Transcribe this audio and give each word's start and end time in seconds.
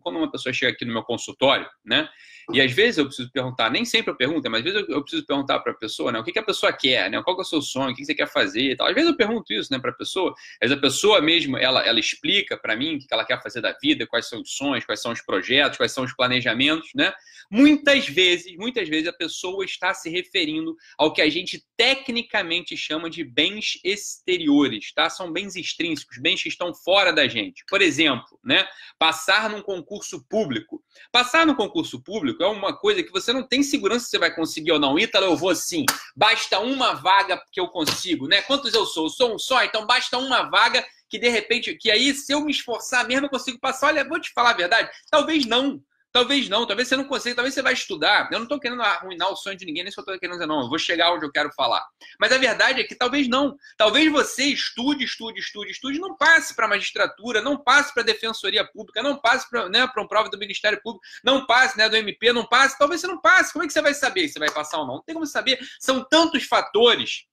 quando 0.00 0.16
uma 0.16 0.30
pessoa 0.30 0.52
chega 0.52 0.72
aqui 0.72 0.84
no 0.84 0.92
meu 0.92 1.02
consultório, 1.02 1.68
né? 1.84 2.08
E 2.52 2.60
às 2.60 2.72
vezes 2.72 2.98
eu 2.98 3.06
preciso 3.06 3.30
perguntar, 3.30 3.70
nem 3.70 3.84
sempre 3.84 4.10
eu 4.10 4.16
pergunto, 4.16 4.50
mas 4.50 4.64
às 4.64 4.72
vezes 4.72 4.88
eu, 4.88 5.02
preciso 5.02 5.26
perguntar 5.26 5.60
para 5.60 5.72
a 5.72 5.74
pessoa, 5.74 6.10
né? 6.10 6.18
O 6.18 6.24
que, 6.24 6.32
que 6.32 6.38
a 6.38 6.42
pessoa 6.42 6.72
quer, 6.72 7.10
né? 7.10 7.22
Qual 7.22 7.36
é 7.36 7.40
o 7.40 7.44
seu 7.44 7.62
sonho, 7.62 7.90
o 7.90 7.94
que, 7.94 8.00
que 8.00 8.06
você 8.06 8.14
quer 8.14 8.28
fazer 8.28 8.72
e 8.72 8.76
tal. 8.76 8.88
Às 8.88 8.94
vezes 8.94 9.10
eu 9.10 9.16
pergunto 9.16 9.52
isso, 9.52 9.72
né, 9.72 9.78
para 9.78 9.90
a 9.90 9.94
pessoa. 9.94 10.34
Às 10.60 10.68
vezes 10.68 10.78
a 10.78 10.80
pessoa 10.80 11.20
mesmo, 11.20 11.56
ela, 11.56 11.84
ela 11.86 12.00
explica 12.00 12.56
para 12.56 12.76
mim 12.76 12.96
o 12.96 12.98
que 12.98 13.06
ela 13.10 13.24
quer 13.24 13.40
fazer 13.42 13.60
da 13.60 13.76
vida, 13.80 14.06
quais 14.06 14.28
são 14.28 14.40
os 14.40 14.50
sonhos, 14.56 14.84
quais 14.84 15.00
são 15.00 15.12
os 15.12 15.20
projetos, 15.20 15.76
quais 15.76 15.92
são 15.92 16.04
os 16.04 16.14
planejamentos, 16.14 16.90
né? 16.94 17.12
Muitas 17.50 18.08
vezes, 18.08 18.56
muitas 18.56 18.88
vezes 18.88 19.08
a 19.08 19.12
pessoa 19.12 19.64
está 19.64 19.92
se 19.92 20.08
referindo 20.08 20.76
ao 20.96 21.12
que 21.12 21.20
a 21.20 21.28
gente 21.28 21.64
tecnicamente 21.76 22.76
chama 22.76 23.10
de 23.10 23.24
bens 23.24 23.80
exteriores, 23.84 24.92
tá? 24.92 25.10
São 25.10 25.32
bens 25.32 25.56
extrínsecos, 25.56 26.18
bens 26.18 26.42
que 26.42 26.48
estão 26.48 26.72
fora 26.74 27.12
da 27.12 27.26
gente. 27.26 27.64
Por 27.68 27.82
exemplo, 27.82 28.38
né? 28.44 28.66
Passar 28.98 29.50
num 29.50 29.62
concurso 29.62 29.89
público. 30.28 30.82
Passar 31.10 31.46
num 31.46 31.54
concurso 31.54 32.00
público 32.00 32.42
é 32.42 32.46
uma 32.46 32.76
coisa 32.76 33.02
que 33.02 33.10
você 33.10 33.32
não 33.32 33.46
tem 33.46 33.62
segurança 33.62 34.04
se 34.04 34.10
você 34.10 34.18
vai 34.18 34.34
conseguir 34.34 34.72
ou 34.72 34.78
não. 34.78 34.98
Ítalo, 34.98 35.26
eu 35.26 35.36
vou 35.36 35.54
sim. 35.54 35.84
Basta 36.14 36.60
uma 36.60 36.94
vaga 36.94 37.40
que 37.50 37.60
eu 37.60 37.68
consigo, 37.68 38.28
né? 38.28 38.42
Quantos 38.42 38.72
eu 38.74 38.86
sou? 38.86 39.06
Eu 39.06 39.10
sou 39.10 39.34
um 39.34 39.38
só, 39.38 39.64
então 39.64 39.86
basta 39.86 40.18
uma 40.18 40.42
vaga 40.42 40.84
que 41.08 41.18
de 41.18 41.28
repente, 41.28 41.74
que 41.74 41.90
aí 41.90 42.14
se 42.14 42.32
eu 42.32 42.40
me 42.42 42.52
esforçar 42.52 43.06
mesmo 43.06 43.26
eu 43.26 43.30
consigo 43.30 43.58
passar. 43.58 43.88
Olha, 43.88 44.08
vou 44.08 44.20
te 44.20 44.32
falar 44.32 44.50
a 44.50 44.56
verdade, 44.56 44.90
talvez 45.10 45.44
não. 45.44 45.82
Talvez 46.12 46.48
não, 46.48 46.66
talvez 46.66 46.88
você 46.88 46.96
não 46.96 47.04
consiga, 47.04 47.36
talvez 47.36 47.54
você 47.54 47.62
vai 47.62 47.72
estudar. 47.72 48.28
Eu 48.32 48.38
não 48.38 48.44
estou 48.44 48.58
querendo 48.58 48.82
arruinar 48.82 49.30
o 49.30 49.36
sonho 49.36 49.56
de 49.56 49.64
ninguém, 49.64 49.84
nem 49.84 49.92
eu 49.96 50.00
estou 50.00 50.18
querendo 50.18 50.34
dizer, 50.34 50.46
não, 50.46 50.62
eu 50.62 50.68
vou 50.68 50.78
chegar 50.78 51.12
onde 51.12 51.24
eu 51.24 51.30
quero 51.30 51.52
falar. 51.52 51.86
Mas 52.18 52.32
a 52.32 52.38
verdade 52.38 52.80
é 52.80 52.84
que 52.84 52.96
talvez 52.96 53.28
não. 53.28 53.56
Talvez 53.76 54.10
você 54.10 54.44
estude, 54.44 55.04
estude, 55.04 55.38
estude, 55.38 55.70
estude, 55.70 55.98
não 56.00 56.16
passe 56.16 56.54
para 56.56 56.66
a 56.66 56.68
magistratura, 56.68 57.40
não 57.40 57.56
passe 57.62 57.94
para 57.94 58.02
a 58.02 58.06
defensoria 58.06 58.66
pública, 58.66 59.02
não 59.02 59.20
passe 59.20 59.48
para 59.48 59.68
né, 59.68 59.84
uma 59.84 60.08
prova 60.08 60.28
do 60.28 60.38
Ministério 60.38 60.80
Público, 60.82 61.04
não 61.22 61.46
passe 61.46 61.78
né, 61.78 61.88
do 61.88 61.96
MP, 61.96 62.32
não 62.32 62.46
passe. 62.46 62.76
Talvez 62.76 63.00
você 63.00 63.06
não 63.06 63.20
passe. 63.20 63.52
Como 63.52 63.64
é 63.64 63.68
que 63.68 63.72
você 63.72 63.80
vai 63.80 63.94
saber 63.94 64.28
se 64.28 64.38
vai 64.38 64.50
passar 64.50 64.78
ou 64.78 64.86
não? 64.86 64.94
Não 64.94 65.02
tem 65.04 65.14
como 65.14 65.26
saber. 65.26 65.60
São 65.78 66.04
tantos 66.04 66.42
fatores 66.42 67.24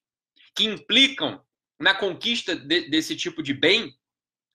que 0.54 0.64
implicam 0.64 1.42
na 1.80 1.94
conquista 1.94 2.54
de, 2.54 2.88
desse 2.88 3.16
tipo 3.16 3.42
de 3.42 3.54
bem 3.54 3.92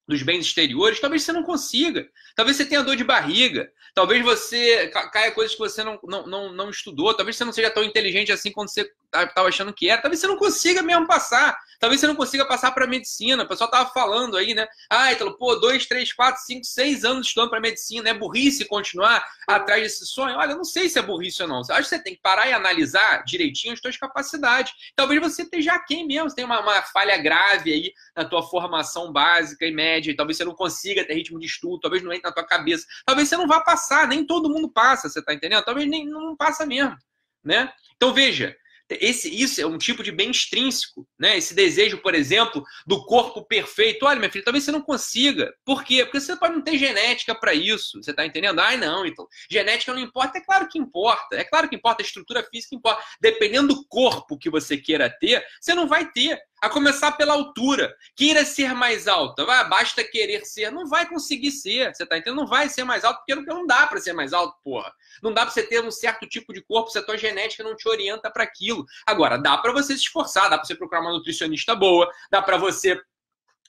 dos 0.08 0.22
bens 0.22 0.46
exteriores, 0.46 1.00
talvez 1.00 1.24
você 1.24 1.32
não 1.32 1.44
consiga. 1.44 2.08
Talvez 2.36 2.58
você 2.58 2.66
tenha 2.66 2.84
dor 2.84 2.96
de 2.96 3.04
barriga. 3.04 3.72
Talvez 3.96 4.24
você 4.24 4.88
caia 5.12 5.32
coisas 5.32 5.56
que 5.56 5.60
você 5.60 5.84
não, 5.84 6.00
não, 6.04 6.28
não, 6.28 6.52
não 6.52 6.70
estudou. 6.70 7.16
Talvez 7.16 7.38
você 7.38 7.46
não 7.46 7.54
seja 7.54 7.72
tão 7.72 7.84
inteligente 7.84 8.32
assim 8.32 8.52
quando 8.52 8.70
você 8.70 8.90
estava 9.14 9.48
achando 9.48 9.74
que 9.74 9.90
era. 9.90 10.02
Talvez 10.02 10.20
você 10.20 10.28
não 10.28 10.38
consiga 10.38 10.82
mesmo 10.82 11.08
passar. 11.08 11.58
Talvez 11.80 12.00
você 12.00 12.08
não 12.08 12.16
consiga 12.16 12.46
passar 12.46 12.72
para 12.72 12.88
medicina. 12.88 13.44
O 13.44 13.48
pessoal 13.48 13.70
estava 13.70 13.90
falando 13.90 14.38
aí, 14.38 14.54
né? 14.54 14.68
Ah, 14.90 15.12
então, 15.12 15.32
pô, 15.34 15.56
dois, 15.56 15.86
três, 15.86 16.14
quatro, 16.14 16.42
cinco, 16.42 16.66
seis 16.66 17.04
anos 17.04 17.28
estudando 17.28 17.50
para 17.50 17.60
medicina. 17.60 18.10
É 18.10 18.14
burrice 18.14 18.66
continuar 18.66 19.26
atrás 19.48 19.84
desse 19.84 20.06
sonho? 20.06 20.38
Olha, 20.38 20.56
não 20.56 20.64
sei 20.64 20.88
se 20.88 20.98
é 20.98 21.02
burrice 21.02 21.42
ou 21.42 21.48
não. 21.48 21.62
Eu 21.68 21.76
acho 21.76 21.90
que 21.90 21.96
você 21.96 22.02
tem 22.02 22.16
que 22.16 22.22
parar 22.22 22.48
e 22.48 22.54
analisar 22.54 23.24
direitinho 23.26 23.74
as 23.74 23.80
suas 23.80 23.98
capacidades. 23.98 24.74
Talvez 24.96 25.20
você 25.20 25.44
esteja 25.44 25.74
aqui 25.74 26.06
mesmo. 26.06 26.30
Você 26.30 26.38
tem 26.38 26.46
uma, 26.46 26.62
uma 26.62 26.82
falha 26.84 27.18
grave 27.18 27.74
aí 27.74 27.94
na 28.16 28.24
tua 28.24 28.44
formação 28.44 29.12
básica 29.12 29.66
e 29.66 29.72
média. 29.72 30.12
E 30.12 30.16
talvez 30.16 30.38
você 30.38 30.46
não 30.46 30.56
consiga 30.56 31.06
ter 31.06 31.14
ritmo 31.14 31.40
de 31.40 31.46
estudo. 31.46 31.82
Talvez 31.82 32.02
não 32.02 32.14
entre 32.14 32.28
na 32.28 32.34
tua 32.34 32.46
cabeça. 32.46 32.86
Talvez 33.06 33.28
você 33.28 33.38
não 33.38 33.48
vá 33.48 33.60
passar. 33.60 34.08
Nem 34.08 34.26
todo 34.26 34.50
mundo 34.50 34.72
passa, 34.72 35.10
você 35.10 35.20
está 35.20 35.34
entendendo? 35.34 35.64
Talvez 35.64 35.88
nem 35.88 36.06
não 36.06 36.36
passa 36.36 36.66
mesmo, 36.66 36.98
né? 37.44 37.72
Então 37.96 38.14
veja, 38.14 38.56
esse, 38.90 39.34
isso 39.34 39.62
é 39.62 39.66
um 39.66 39.78
tipo 39.78 40.04
de 40.04 40.12
bem 40.12 40.30
extrínseco, 40.30 41.08
né? 41.18 41.38
Esse 41.38 41.54
desejo, 41.54 41.98
por 42.00 42.14
exemplo, 42.14 42.64
do 42.86 43.06
corpo 43.06 43.46
perfeito. 43.46 44.06
Olha, 44.06 44.20
minha 44.20 44.32
filha, 44.32 44.44
talvez 44.44 44.64
você 44.64 44.72
não 44.72 44.82
consiga. 44.82 45.54
Por 45.66 45.84
quê? 45.84 46.04
Porque 46.04 46.20
você 46.20 46.36
não 46.36 46.62
ter 46.62 46.78
genética 46.78 47.34
para 47.34 47.54
isso. 47.54 48.02
Você 48.02 48.12
está 48.12 48.26
entendendo? 48.26 48.60
Ai, 48.60 48.78
não, 48.78 49.06
então. 49.06 49.28
Genética 49.50 49.94
não 49.94 50.02
importa. 50.02 50.38
É 50.38 50.42
claro 50.42 50.68
que 50.68 50.78
importa. 50.78 51.36
É 51.36 51.44
claro 51.44 51.70
que 51.70 51.76
importa. 51.76 52.04
A 52.04 52.06
estrutura 52.06 52.44
física 52.44 52.76
importa. 52.76 53.04
Dependendo 53.22 53.74
do 53.74 53.88
corpo 53.88 54.38
que 54.38 54.50
você 54.50 54.78
queira 54.78 55.10
ter, 55.10 55.44
você 55.60 55.74
não 55.74 55.88
vai 55.88 56.12
ter. 56.12 56.40
A 56.64 56.70
começar 56.70 57.12
pela 57.12 57.34
altura. 57.34 57.94
Queira 58.16 58.46
ser 58.46 58.74
mais 58.74 59.06
alta. 59.06 59.44
Vai, 59.44 59.68
basta 59.68 60.02
querer 60.02 60.46
ser. 60.46 60.72
Não 60.72 60.88
vai 60.88 61.06
conseguir 61.06 61.52
ser. 61.52 61.94
Você 61.94 62.06
tá 62.06 62.18
entendendo? 62.18 62.40
Não 62.40 62.48
vai 62.48 62.70
ser 62.70 62.86
mais 62.86 63.04
alto, 63.04 63.18
porque 63.18 63.36
não 63.36 63.68
dá 63.68 63.86
para 63.86 64.00
ser 64.00 64.14
mais 64.14 64.32
alto, 64.32 64.56
porra. 64.64 64.90
Não 65.22 65.34
dá 65.34 65.42
para 65.42 65.52
você 65.52 65.62
ter 65.62 65.84
um 65.84 65.92
certo 65.92 66.26
tipo 66.26 66.54
de 66.54 66.62
corpo 66.64 66.90
se 66.90 66.98
a 66.98 67.04
tua 67.04 67.18
genética 67.18 67.66
não 67.66 67.76
te 67.76 67.86
orienta 67.90 68.32
para 68.32 68.46
aquilo. 68.46 68.86
Agora, 69.06 69.38
dá 69.38 69.58
para 69.58 69.74
você 69.74 69.94
se 69.94 70.04
esforçar, 70.04 70.50
dá 70.50 70.58
para 70.58 70.66
você 70.66 70.74
procurar 70.74 71.02
uma 71.02 71.12
nutricionista 71.12 71.76
boa, 71.76 72.10
dá 72.32 72.42
para 72.42 72.56
você 72.56 72.98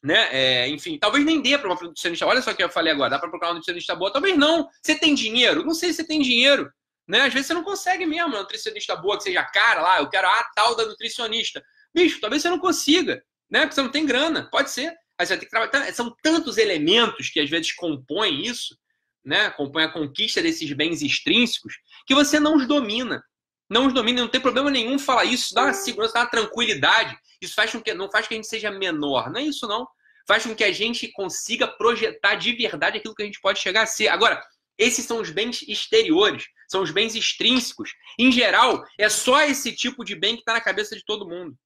né? 0.00 0.28
É, 0.30 0.68
enfim, 0.68 0.96
talvez 0.96 1.24
nem 1.24 1.40
dê 1.42 1.58
para 1.58 1.66
uma 1.68 1.74
nutricionista. 1.74 2.26
Olha 2.26 2.42
só 2.42 2.52
o 2.52 2.54
que 2.54 2.62
eu 2.62 2.68
falei 2.68 2.92
agora, 2.92 3.10
dá 3.10 3.18
para 3.18 3.28
procurar 3.28 3.48
uma 3.50 3.54
nutricionista 3.54 3.96
boa? 3.96 4.12
Talvez 4.12 4.38
não. 4.38 4.68
Você 4.80 4.94
tem 4.94 5.16
dinheiro? 5.16 5.64
Não 5.64 5.74
sei 5.74 5.90
se 5.90 5.96
você 5.96 6.06
tem 6.06 6.20
dinheiro. 6.20 6.70
Né? 7.06 7.20
Às 7.20 7.32
vezes 7.32 7.48
você 7.48 7.54
não 7.54 7.64
consegue 7.64 8.06
mesmo 8.06 8.28
uma 8.28 8.40
nutricionista 8.40 8.96
boa 8.96 9.16
que 9.16 9.24
seja 9.24 9.44
cara 9.44 9.82
lá, 9.82 9.98
eu 9.98 10.08
quero 10.08 10.26
a 10.26 10.44
tal 10.54 10.74
da 10.74 10.86
nutricionista. 10.86 11.62
Bicho, 11.94 12.20
talvez 12.20 12.42
você 12.42 12.48
não 12.48 12.58
consiga, 12.58 13.22
né? 13.50 13.60
Porque 13.60 13.74
você 13.74 13.82
não 13.82 13.90
tem 13.90 14.06
grana. 14.06 14.48
Pode 14.50 14.70
ser. 14.70 14.92
Aí 15.18 15.26
você 15.26 15.36
ter 15.36 15.44
que 15.44 15.50
trabalhar. 15.50 15.92
São 15.92 16.14
tantos 16.22 16.58
elementos 16.58 17.28
que 17.30 17.38
às 17.38 17.48
vezes 17.48 17.72
compõem 17.72 18.42
isso, 18.42 18.76
né? 19.24 19.50
Compõem 19.50 19.84
a 19.84 19.92
conquista 19.92 20.42
desses 20.42 20.72
bens 20.72 21.02
extrínsecos, 21.02 21.74
que 22.06 22.14
você 22.14 22.40
não 22.40 22.56
os 22.56 22.66
domina. 22.66 23.22
Não 23.70 23.86
os 23.86 23.94
domina, 23.94 24.20
não 24.20 24.28
tem 24.28 24.40
problema 24.40 24.70
nenhum 24.70 24.98
falar 24.98 25.24
isso, 25.24 25.54
dá 25.54 25.62
uma 25.62 25.72
segurança, 25.72 26.14
dá 26.14 26.20
uma 26.20 26.30
tranquilidade. 26.30 27.16
Isso 27.40 27.54
faz 27.54 27.72
com 27.72 27.80
que, 27.80 27.94
não 27.94 28.10
faz 28.10 28.26
com 28.26 28.28
que 28.30 28.34
a 28.34 28.38
gente 28.38 28.48
seja 28.48 28.70
menor. 28.70 29.30
Não 29.30 29.40
é 29.40 29.44
isso, 29.44 29.66
não. 29.66 29.86
Faz 30.26 30.44
com 30.44 30.54
que 30.54 30.64
a 30.64 30.72
gente 30.72 31.08
consiga 31.12 31.66
projetar 31.66 32.34
de 32.34 32.52
verdade 32.52 32.98
aquilo 32.98 33.14
que 33.14 33.22
a 33.22 33.26
gente 33.26 33.40
pode 33.40 33.58
chegar 33.58 33.82
a 33.82 33.86
ser. 33.86 34.08
Agora, 34.08 34.42
esses 34.78 35.06
são 35.06 35.20
os 35.20 35.30
bens 35.30 35.62
exteriores, 35.62 36.44
são 36.74 36.82
os 36.82 36.90
bens 36.90 37.14
extrínsecos. 37.14 37.94
Em 38.18 38.32
geral, 38.32 38.84
é 38.98 39.08
só 39.08 39.42
esse 39.42 39.70
tipo 39.70 40.04
de 40.04 40.16
bem 40.16 40.34
que 40.34 40.40
está 40.40 40.54
na 40.54 40.60
cabeça 40.60 40.96
de 40.96 41.04
todo 41.04 41.28
mundo. 41.28 41.56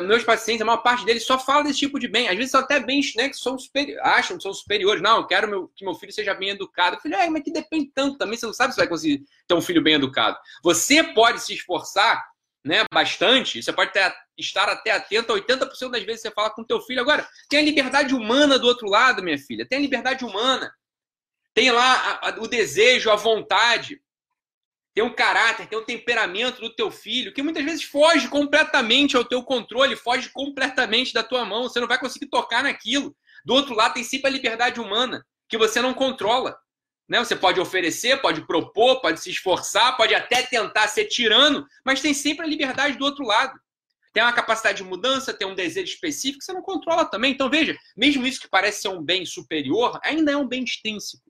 Meus 0.00 0.24
pacientes, 0.24 0.62
a 0.62 0.64
maior 0.64 0.78
parte 0.78 1.04
deles 1.04 1.26
só 1.26 1.38
fala 1.38 1.64
desse 1.64 1.80
tipo 1.80 1.98
de 1.98 2.08
bem. 2.08 2.26
Às 2.26 2.36
vezes 2.36 2.50
são 2.50 2.62
até 2.62 2.80
bens 2.80 3.14
né, 3.14 3.28
que 3.28 3.36
são 3.36 3.58
acham 4.00 4.38
que 4.38 4.42
são 4.42 4.54
superiores. 4.54 5.02
Não, 5.02 5.18
eu 5.18 5.26
quero 5.26 5.46
meu... 5.46 5.68
que 5.76 5.84
meu 5.84 5.94
filho 5.94 6.10
seja 6.10 6.32
bem 6.32 6.48
educado. 6.48 6.96
Eu 6.96 7.00
falei, 7.00 7.18
é, 7.18 7.28
mas 7.28 7.42
que 7.42 7.52
depende 7.52 7.90
tanto 7.94 8.16
também. 8.16 8.38
Você 8.38 8.46
não 8.46 8.54
sabe 8.54 8.72
se 8.72 8.78
vai 8.78 8.88
conseguir 8.88 9.26
ter 9.46 9.52
um 9.52 9.60
filho 9.60 9.82
bem 9.82 9.94
educado. 9.94 10.38
Você 10.62 11.02
pode 11.02 11.42
se 11.42 11.52
esforçar 11.52 12.26
né, 12.64 12.84
bastante. 12.90 13.62
Você 13.62 13.70
pode 13.70 13.92
ter, 13.92 14.10
estar 14.38 14.70
até 14.70 14.92
atento. 14.92 15.34
80% 15.34 15.90
das 15.90 16.02
vezes 16.04 16.22
você 16.22 16.30
fala 16.30 16.48
com 16.48 16.64
teu 16.64 16.80
filho. 16.80 17.02
Agora, 17.02 17.28
tem 17.50 17.58
a 17.58 17.62
liberdade 17.62 18.14
humana 18.14 18.58
do 18.58 18.66
outro 18.66 18.88
lado, 18.88 19.22
minha 19.22 19.38
filha. 19.38 19.68
Tem 19.68 19.78
a 19.78 19.82
liberdade 19.82 20.24
humana. 20.24 20.72
Tem 21.52 21.70
lá 21.70 21.92
a, 22.22 22.30
a, 22.30 22.40
o 22.40 22.48
desejo, 22.48 23.10
a 23.10 23.16
vontade 23.16 24.00
tem 24.96 25.04
um 25.04 25.12
caráter, 25.12 25.66
tem 25.66 25.78
um 25.78 25.84
temperamento 25.84 26.58
do 26.58 26.74
teu 26.74 26.90
filho 26.90 27.30
que 27.30 27.42
muitas 27.42 27.62
vezes 27.62 27.84
foge 27.84 28.28
completamente 28.28 29.14
ao 29.14 29.26
teu 29.26 29.42
controle, 29.42 29.94
foge 29.94 30.30
completamente 30.30 31.12
da 31.12 31.22
tua 31.22 31.44
mão. 31.44 31.64
Você 31.64 31.78
não 31.78 31.86
vai 31.86 32.00
conseguir 32.00 32.28
tocar 32.28 32.62
naquilo. 32.62 33.14
Do 33.44 33.52
outro 33.52 33.74
lado, 33.74 33.92
tem 33.92 34.02
sempre 34.02 34.28
a 34.28 34.32
liberdade 34.32 34.80
humana 34.80 35.22
que 35.50 35.58
você 35.58 35.82
não 35.82 35.92
controla. 35.92 36.58
Né? 37.06 37.18
Você 37.18 37.36
pode 37.36 37.60
oferecer, 37.60 38.22
pode 38.22 38.46
propor, 38.46 39.02
pode 39.02 39.20
se 39.20 39.28
esforçar, 39.28 39.98
pode 39.98 40.14
até 40.14 40.40
tentar 40.40 40.88
ser 40.88 41.04
tirano, 41.04 41.66
mas 41.84 42.00
tem 42.00 42.14
sempre 42.14 42.46
a 42.46 42.48
liberdade 42.48 42.96
do 42.96 43.04
outro 43.04 43.26
lado. 43.26 43.52
Tem 44.14 44.22
uma 44.22 44.32
capacidade 44.32 44.78
de 44.78 44.84
mudança, 44.84 45.34
tem 45.34 45.46
um 45.46 45.54
desejo 45.54 45.92
específico 45.92 46.38
que 46.38 46.46
você 46.46 46.54
não 46.54 46.62
controla 46.62 47.04
também. 47.04 47.32
Então, 47.32 47.50
veja, 47.50 47.76
mesmo 47.94 48.26
isso 48.26 48.40
que 48.40 48.48
parece 48.48 48.80
ser 48.80 48.88
um 48.88 49.02
bem 49.02 49.26
superior, 49.26 50.00
ainda 50.02 50.32
é 50.32 50.36
um 50.38 50.48
bem 50.48 50.64
extrínseco. 50.64 51.25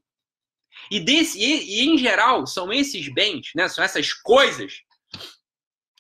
E, 0.91 1.01
desse, 1.01 1.39
e, 1.39 1.81
e, 1.81 1.89
em 1.89 1.99
geral, 1.99 2.47
são 2.47 2.73
esses 2.73 3.09
bens, 3.13 3.51
né? 3.55 3.69
são 3.69 3.83
essas 3.83 4.13
coisas, 4.13 4.83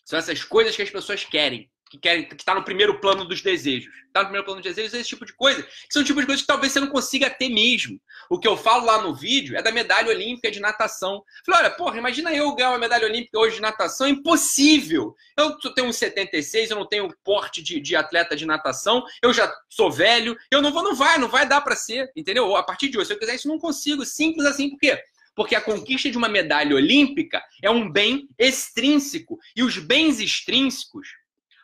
são 0.04 0.18
essas 0.18 0.44
coisas 0.44 0.74
que 0.76 0.82
as 0.82 0.90
pessoas 0.90 1.24
querem 1.24 1.70
que 1.90 1.98
querem 1.98 2.24
que 2.24 2.34
está 2.34 2.54
no 2.54 2.64
primeiro 2.64 3.00
plano 3.00 3.24
dos 3.24 3.40
desejos. 3.40 3.92
Está 4.06 4.20
no 4.20 4.26
primeiro 4.26 4.44
plano 4.44 4.60
dos 4.60 4.68
desejos 4.68 4.92
esse 4.92 5.08
tipo 5.08 5.24
de 5.24 5.32
coisa, 5.34 5.62
que 5.62 5.92
são 5.92 6.02
tipo 6.02 6.20
de 6.20 6.26
coisas 6.26 6.42
que 6.42 6.46
talvez 6.46 6.72
você 6.72 6.80
não 6.80 6.88
consiga 6.88 7.30
ter 7.30 7.48
mesmo. 7.48 8.00
O 8.28 8.38
que 8.38 8.48
eu 8.48 8.56
falo 8.56 8.84
lá 8.84 9.02
no 9.02 9.14
vídeo 9.14 9.56
é 9.56 9.62
da 9.62 9.70
medalha 9.70 10.08
olímpica 10.08 10.50
de 10.50 10.60
natação. 10.60 11.22
Falei, 11.44 11.62
olha, 11.62 11.70
porra, 11.70 11.98
imagina 11.98 12.34
eu 12.34 12.54
ganhar 12.54 12.70
uma 12.70 12.78
medalha 12.78 13.06
olímpica 13.06 13.38
hoje 13.38 13.56
de 13.56 13.62
natação, 13.62 14.06
é 14.06 14.10
impossível. 14.10 15.14
Eu 15.36 15.56
tenho 15.74 15.88
uns 15.88 15.96
76, 15.96 16.70
eu 16.70 16.76
não 16.76 16.86
tenho 16.86 17.14
porte 17.22 17.62
de, 17.62 17.80
de 17.80 17.94
atleta 17.94 18.34
de 18.34 18.46
natação, 18.46 19.04
eu 19.22 19.32
já 19.32 19.52
sou 19.68 19.90
velho, 19.90 20.36
eu 20.50 20.60
não 20.60 20.72
vou, 20.72 20.82
não 20.82 20.94
vai, 20.94 21.18
não 21.18 21.28
vai 21.28 21.46
dar 21.46 21.60
para 21.60 21.76
ser, 21.76 22.10
entendeu? 22.16 22.56
A 22.56 22.62
partir 22.62 22.88
de 22.88 22.98
hoje, 22.98 23.08
se 23.08 23.12
eu 23.12 23.18
quiser 23.18 23.34
isso, 23.34 23.48
não 23.48 23.58
consigo. 23.58 24.04
Simples 24.04 24.46
assim, 24.46 24.70
por 24.70 24.78
quê? 24.78 24.98
Porque 25.36 25.54
a 25.54 25.60
conquista 25.60 26.10
de 26.10 26.16
uma 26.16 26.30
medalha 26.30 26.74
olímpica 26.74 27.44
é 27.62 27.70
um 27.70 27.92
bem 27.92 28.26
extrínseco. 28.38 29.38
E 29.54 29.62
os 29.62 29.76
bens 29.76 30.18
extrínsecos, 30.18 31.08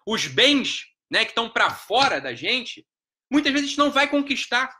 os 0.06 0.26
bens 0.26 0.86
né, 1.10 1.24
que 1.24 1.30
estão 1.30 1.48
para 1.48 1.70
fora 1.70 2.20
da 2.20 2.34
gente, 2.34 2.86
muitas 3.30 3.52
vezes 3.52 3.66
a 3.66 3.68
gente 3.70 3.78
não 3.78 3.90
vai 3.90 4.08
conquistar. 4.08 4.74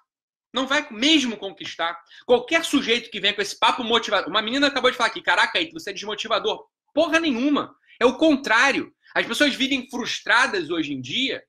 Não 0.53 0.67
vai 0.67 0.87
mesmo 0.91 1.37
conquistar. 1.37 1.99
Qualquer 2.27 2.63
sujeito 2.65 3.11
que 3.11 3.21
vem 3.21 3.35
com 3.35 3.41
esse 3.41 3.59
papo 3.59 3.83
motivador. 3.83 4.29
Uma 4.29 4.43
menina 4.43 4.67
acabou 4.67 4.91
de 4.91 4.97
falar 4.97 5.09
aqui: 5.09 5.23
caraca, 5.23 5.59
aí, 5.59 5.71
você 5.71 5.91
é 5.91 5.93
desmotivador. 5.95 6.67
Porra 6.93 7.19
nenhuma. 7.19 7.75
É 7.99 8.05
o 8.05 8.19
contrário. 8.19 8.95
As 9.15 9.27
pessoas 9.27 9.55
vivem 9.55 9.89
frustradas 9.89 10.71
hoje 10.71 10.93
em 10.93 11.01
dia 11.01 11.43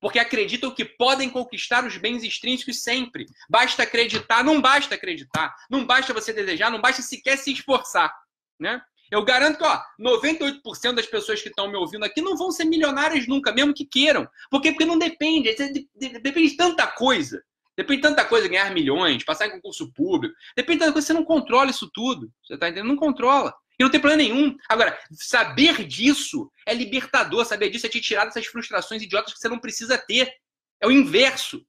porque 0.00 0.18
acreditam 0.18 0.70
que 0.70 0.84
podem 0.84 1.30
conquistar 1.30 1.84
os 1.84 1.96
bens 1.96 2.22
extrínsecos 2.22 2.82
sempre. 2.82 3.26
Basta 3.48 3.82
acreditar, 3.82 4.44
não 4.44 4.60
basta 4.60 4.94
acreditar, 4.94 5.54
não 5.70 5.84
basta 5.84 6.12
você 6.12 6.32
desejar, 6.32 6.70
não 6.70 6.80
basta 6.80 7.02
sequer 7.02 7.36
se 7.38 7.52
esforçar, 7.52 8.14
né? 8.60 8.80
Eu 9.10 9.24
garanto 9.24 9.58
que 9.58 9.64
ó, 9.64 9.80
98% 10.00 10.94
das 10.94 11.06
pessoas 11.06 11.40
que 11.40 11.48
estão 11.48 11.70
me 11.70 11.76
ouvindo 11.76 12.04
aqui 12.04 12.20
não 12.20 12.36
vão 12.36 12.50
ser 12.50 12.64
milionárias 12.64 13.26
nunca, 13.26 13.52
mesmo 13.52 13.74
que 13.74 13.84
queiram. 13.84 14.28
Por 14.50 14.60
quê? 14.60 14.72
Porque 14.72 14.84
não 14.84 14.98
depende. 14.98 15.54
Depende 15.94 16.50
de 16.50 16.56
tanta 16.56 16.86
coisa. 16.86 17.42
Depende 17.76 18.02
de 18.02 18.08
tanta 18.08 18.24
coisa, 18.24 18.48
ganhar 18.48 18.70
milhões, 18.72 19.22
passar 19.22 19.46
em 19.46 19.50
concurso 19.50 19.92
público. 19.92 20.34
Depende 20.56 20.78
de 20.78 20.84
tanta 20.84 20.92
coisa, 20.92 21.06
você 21.06 21.12
não 21.12 21.24
controla 21.24 21.70
isso 21.70 21.90
tudo. 21.92 22.32
Você 22.42 22.54
está 22.54 22.68
entendendo? 22.68 22.88
Não 22.88 22.96
controla. 22.96 23.54
E 23.78 23.82
não 23.84 23.90
tem 23.90 24.00
problema 24.00 24.22
nenhum. 24.22 24.56
Agora, 24.68 24.98
saber 25.12 25.86
disso 25.86 26.50
é 26.66 26.72
libertador. 26.72 27.44
Saber 27.44 27.68
disso 27.68 27.86
é 27.86 27.88
te 27.90 28.00
tirar 28.00 28.24
dessas 28.24 28.46
frustrações 28.46 29.02
idiotas 29.02 29.34
que 29.34 29.38
você 29.38 29.48
não 29.48 29.58
precisa 29.58 29.98
ter. 29.98 30.32
É 30.80 30.86
o 30.86 30.90
inverso. 30.90 31.64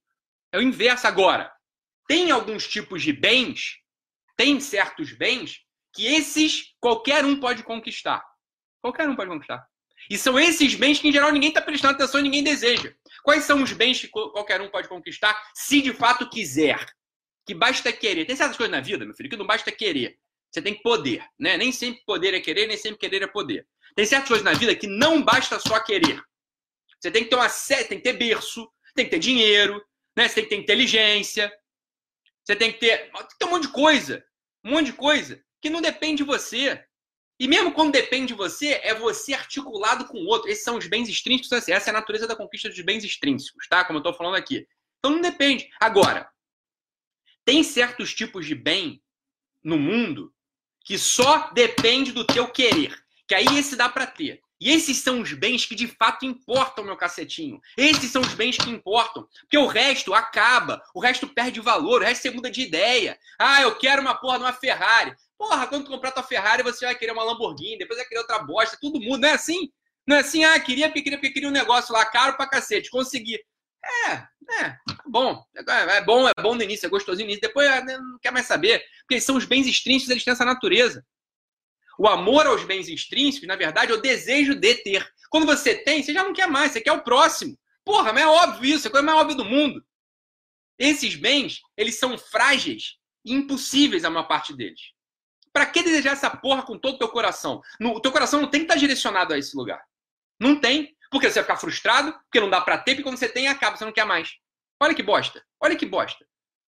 É 0.50 0.58
o 0.58 0.62
inverso. 0.62 1.06
Agora, 1.06 1.52
tem 2.08 2.30
alguns 2.30 2.66
tipos 2.66 3.02
de 3.02 3.12
bens, 3.12 3.76
tem 4.34 4.58
certos 4.60 5.12
bens, 5.12 5.60
que 5.92 6.06
esses 6.06 6.74
qualquer 6.80 7.24
um 7.24 7.38
pode 7.38 7.62
conquistar. 7.62 8.24
Qualquer 8.80 9.08
um 9.08 9.16
pode 9.16 9.30
conquistar. 9.30 9.66
E 10.10 10.16
são 10.16 10.38
esses 10.38 10.74
bens 10.74 11.00
que, 11.00 11.08
em 11.08 11.12
geral, 11.12 11.32
ninguém 11.32 11.48
está 11.48 11.60
prestando 11.60 11.94
atenção 11.94 12.20
ninguém 12.20 12.42
deseja. 12.42 12.92
Quais 13.22 13.44
são 13.44 13.62
os 13.62 13.72
bens 13.72 14.00
que 14.00 14.08
qualquer 14.08 14.60
um 14.60 14.70
pode 14.70 14.88
conquistar, 14.88 15.36
se 15.54 15.82
de 15.82 15.92
fato 15.92 16.30
quiser? 16.30 16.84
Que 17.44 17.54
basta 17.54 17.92
querer. 17.92 18.24
Tem 18.24 18.36
certas 18.36 18.56
coisas 18.56 18.70
na 18.70 18.80
vida, 18.80 19.04
meu 19.04 19.14
filho, 19.14 19.28
que 19.28 19.36
não 19.36 19.46
basta 19.46 19.72
querer. 19.72 20.18
Você 20.50 20.62
tem 20.62 20.80
poder, 20.80 21.24
né? 21.38 21.56
Nem 21.56 21.72
sempre 21.72 22.02
poder 22.06 22.32
é 22.32 22.40
querer, 22.40 22.66
nem 22.66 22.76
sempre 22.76 22.98
querer 22.98 23.22
é 23.22 23.26
poder. 23.26 23.66
Tem 23.94 24.06
certas 24.06 24.28
coisas 24.28 24.44
na 24.44 24.52
vida 24.52 24.74
que 24.74 24.86
não 24.86 25.22
basta 25.22 25.58
só 25.58 25.80
querer. 25.80 26.22
Você 26.98 27.10
tem 27.10 27.24
que 27.24 27.30
ter 27.30 27.36
uma 27.36 27.48
tem 27.48 27.98
que 27.98 28.00
ter 28.00 28.12
berço, 28.14 28.70
tem 28.94 29.04
que 29.04 29.10
ter 29.10 29.18
dinheiro, 29.18 29.82
né? 30.16 30.28
Você 30.28 30.36
tem 30.36 30.44
que 30.44 30.50
ter 30.50 30.62
inteligência. 30.62 31.52
Você 32.44 32.56
tem 32.56 32.72
que 32.72 32.78
ter, 32.78 33.10
tem 33.10 33.26
que 33.26 33.38
ter 33.38 33.44
um 33.44 33.50
monte 33.50 33.62
de 33.62 33.72
coisa, 33.72 34.24
um 34.64 34.70
monte 34.70 34.86
de 34.86 34.92
coisa 34.94 35.44
que 35.60 35.70
não 35.70 35.80
depende 35.80 36.18
de 36.18 36.24
você. 36.24 36.82
E 37.40 37.46
mesmo 37.46 37.72
quando 37.72 37.92
depende 37.92 38.28
de 38.28 38.34
você, 38.34 38.80
é 38.82 38.94
você 38.94 39.32
articulado 39.32 40.06
com 40.06 40.18
o 40.18 40.26
outro. 40.26 40.50
Esses 40.50 40.64
são 40.64 40.76
os 40.76 40.86
bens 40.86 41.08
extrínsecos. 41.08 41.68
Essa 41.68 41.90
é 41.90 41.90
a 41.90 41.94
natureza 41.94 42.26
da 42.26 42.36
conquista 42.36 42.68
dos 42.68 42.80
bens 42.80 43.04
extrínsecos, 43.04 43.68
tá? 43.68 43.84
Como 43.84 43.98
eu 43.98 44.00
estou 44.00 44.14
falando 44.14 44.36
aqui. 44.36 44.66
Então 44.98 45.12
não 45.12 45.20
depende. 45.20 45.70
Agora, 45.80 46.28
tem 47.44 47.62
certos 47.62 48.12
tipos 48.12 48.44
de 48.44 48.54
bem 48.54 49.02
no 49.62 49.78
mundo 49.78 50.32
que 50.84 50.98
só 50.98 51.50
depende 51.52 52.12
do 52.12 52.24
teu 52.24 52.48
querer. 52.48 52.98
Que 53.26 53.34
aí 53.34 53.46
esse 53.58 53.76
dá 53.76 53.88
para 53.88 54.06
ter. 54.06 54.42
E 54.60 54.70
esses 54.70 54.96
são 54.98 55.20
os 55.20 55.32
bens 55.32 55.64
que 55.64 55.74
de 55.74 55.86
fato 55.86 56.26
importam, 56.26 56.84
meu 56.84 56.96
cacetinho. 56.96 57.60
Esses 57.76 58.10
são 58.10 58.22
os 58.22 58.34
bens 58.34 58.56
que 58.56 58.68
importam. 58.68 59.28
Porque 59.42 59.58
o 59.58 59.66
resto 59.66 60.12
acaba, 60.12 60.82
o 60.92 61.00
resto 61.00 61.28
perde 61.28 61.60
valor, 61.60 62.02
o 62.02 62.04
resto 62.04 62.22
você 62.22 62.30
muda 62.30 62.50
de 62.50 62.62
ideia. 62.62 63.18
Ah, 63.38 63.62
eu 63.62 63.76
quero 63.76 64.02
uma 64.02 64.16
porra 64.16 64.38
de 64.38 64.44
uma 64.44 64.52
Ferrari. 64.52 65.14
Porra, 65.38 65.68
quando 65.68 65.84
tu 65.84 65.90
comprar 65.90 66.10
tua 66.10 66.22
Ferrari, 66.24 66.64
você 66.64 66.84
vai 66.84 66.96
querer 66.96 67.12
uma 67.12 67.22
Lamborghini, 67.22 67.78
depois 67.78 67.98
vai 67.98 68.08
querer 68.08 68.20
outra 68.20 68.40
bosta, 68.40 68.76
tudo 68.80 69.00
muda. 69.00 69.18
Não 69.22 69.28
é 69.28 69.32
assim? 69.32 69.70
Não 70.06 70.16
é 70.16 70.20
assim, 70.20 70.44
ah, 70.44 70.58
queria 70.58 70.88
porque 70.88 71.02
queria 71.02 71.18
porque 71.18 71.32
queria 71.32 71.48
um 71.48 71.52
negócio 71.52 71.92
lá 71.92 72.04
caro 72.04 72.36
pra 72.36 72.48
cacete, 72.48 72.90
consegui. 72.90 73.38
É, 73.84 74.12
é, 74.64 74.76
bom. 75.06 75.44
É, 75.54 75.96
é 75.98 76.02
bom, 76.02 76.28
é 76.28 76.32
bom 76.42 76.54
no 76.54 76.62
início, 76.62 76.86
é 76.86 76.88
gostosinho 76.88 77.26
no 77.26 77.30
início. 77.32 77.46
Depois 77.48 77.68
é, 77.68 77.84
né, 77.84 77.98
não 77.98 78.18
quer 78.18 78.32
mais 78.32 78.46
saber. 78.46 78.84
Porque 79.06 79.20
são 79.20 79.36
os 79.36 79.44
bens 79.44 79.66
extrínsecos, 79.66 80.10
eles 80.10 80.24
têm 80.24 80.32
essa 80.32 80.44
natureza. 80.44 81.04
O 81.98 82.08
amor 82.08 82.46
aos 82.46 82.64
bens 82.64 82.88
extrínsecos, 82.88 83.46
na 83.46 83.56
verdade, 83.56 83.92
é 83.92 83.94
o 83.94 84.00
desejo 84.00 84.54
de 84.54 84.74
ter. 84.76 85.08
Quando 85.30 85.46
você 85.46 85.74
tem, 85.74 86.02
você 86.02 86.12
já 86.12 86.24
não 86.24 86.32
quer 86.32 86.48
mais, 86.48 86.72
você 86.72 86.80
quer 86.80 86.92
o 86.92 87.02
próximo. 87.02 87.58
Porra, 87.84 88.12
mas 88.12 88.22
é 88.22 88.26
óbvio 88.26 88.74
isso, 88.74 88.86
é 88.86 88.88
a 88.88 88.90
coisa 88.90 89.06
mais 89.06 89.18
óbvia 89.18 89.36
do 89.36 89.44
mundo. 89.44 89.84
Esses 90.78 91.16
bens, 91.16 91.60
eles 91.76 91.98
são 91.98 92.16
frágeis 92.16 92.96
e 93.24 93.32
impossíveis 93.32 94.04
a 94.04 94.10
maior 94.10 94.28
parte 94.28 94.54
deles. 94.54 94.80
Para 95.52 95.66
que 95.66 95.82
desejar 95.82 96.12
essa 96.12 96.30
porra 96.30 96.62
com 96.62 96.78
todo 96.78 96.94
o 96.94 96.98
teu 96.98 97.08
coração? 97.08 97.60
No, 97.80 97.94
o 97.94 98.00
teu 98.00 98.12
coração 98.12 98.40
não 98.40 98.48
tem 98.48 98.60
que 98.60 98.64
estar 98.66 98.76
direcionado 98.76 99.34
a 99.34 99.38
esse 99.38 99.56
lugar. 99.56 99.82
Não 100.40 100.60
tem. 100.60 100.96
Porque 101.10 101.28
você 101.28 101.34
vai 101.34 101.44
ficar 101.44 101.56
frustrado, 101.56 102.12
porque 102.12 102.40
não 102.40 102.50
dá 102.50 102.60
para 102.60 102.76
ter, 102.78 102.92
porque 102.92 103.02
quando 103.02 103.16
você 103.16 103.28
tem, 103.28 103.48
acaba, 103.48 103.76
você 103.76 103.84
não 103.84 103.92
quer 103.92 104.04
mais. 104.04 104.30
Olha 104.80 104.94
que 104.94 105.02
bosta. 105.02 105.42
Olha 105.60 105.74
que 105.74 105.86
bosta. 105.86 106.26